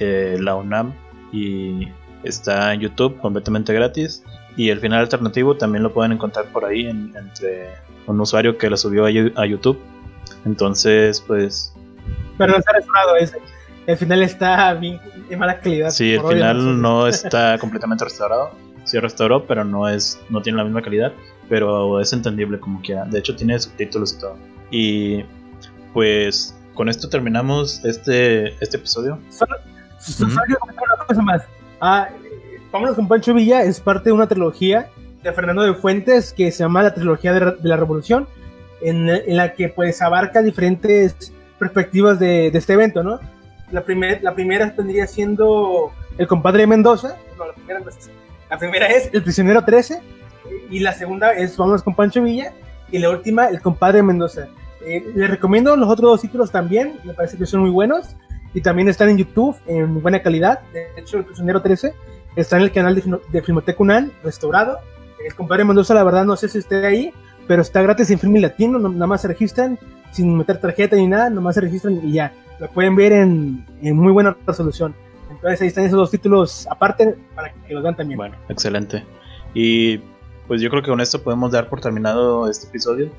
[0.00, 0.92] eh, la UNAM
[1.32, 1.88] y
[2.24, 4.22] está en YouTube completamente gratis
[4.58, 7.76] y el final alternativo también lo pueden encontrar por ahí entre
[8.08, 9.78] un usuario que lo subió a, YouTube.
[10.44, 11.72] Entonces, pues.
[12.36, 13.38] Pero no está restaurado ese.
[13.86, 15.00] El final está bien,
[15.30, 15.90] en mala calidad.
[15.90, 18.50] Sí, el final no está completamente restaurado.
[18.82, 21.12] Sí restauró, pero no es no tiene la misma calidad.
[21.48, 23.04] Pero es entendible como quiera.
[23.04, 24.36] De hecho, tiene subtítulos y todo.
[24.72, 25.24] Y
[25.94, 29.20] pues con esto terminamos este, este episodio.
[29.30, 29.54] Solo,
[30.20, 31.42] una cosa más.
[31.80, 32.08] Ah,
[32.70, 34.90] Vámonos con Pancho Villa es parte de una trilogía
[35.22, 38.28] de Fernando de Fuentes que se llama la trilogía de, la Revolución,
[38.82, 43.20] en, en, la que pues abarca diferentes perspectivas de, de este evento, ¿no?
[43.70, 48.10] La, primer, la primera tendría siendo El compadre de Mendoza, no, la primera no es.
[48.50, 50.00] La primera es El prisionero 13
[50.70, 52.52] y la segunda es Vámonos con Pancho Villa
[52.90, 54.48] y la última El compadre de Mendoza.
[54.86, 58.14] Eh, les recomiendo los otros dos títulos también, me parece que son muy buenos
[58.54, 60.60] y también están en YouTube en buena calidad.
[60.72, 61.94] De hecho, El prisionero 13
[62.38, 64.78] Está en el canal de, de Filmoteca restaurado.
[65.26, 67.12] El compadre Mendoza, la verdad, no sé si esté ahí,
[67.48, 69.76] pero está gratis en Film Latino, nada más se registran,
[70.12, 72.32] sin meter tarjeta ni nada, nada más se registran y ya.
[72.60, 74.94] Lo pueden ver en, en muy buena resolución.
[75.28, 78.18] Entonces ahí están esos dos títulos aparte para que los vean también.
[78.18, 79.04] Bueno, excelente.
[79.52, 79.98] Y
[80.46, 83.10] pues yo creo que con esto podemos dar por terminado este episodio.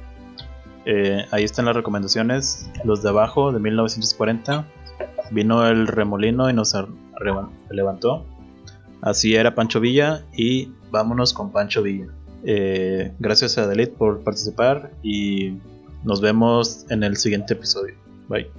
[0.86, 2.72] Eh, ahí están las recomendaciones.
[2.86, 4.66] Los de abajo, de 1940.
[5.32, 6.74] Vino el remolino y nos
[7.70, 8.26] levantó.
[9.02, 12.08] Así era Pancho Villa y vámonos con Pancho Villa.
[12.44, 15.58] Eh, gracias a Dalit por participar y
[16.04, 17.96] nos vemos en el siguiente episodio.
[18.28, 18.50] Bye.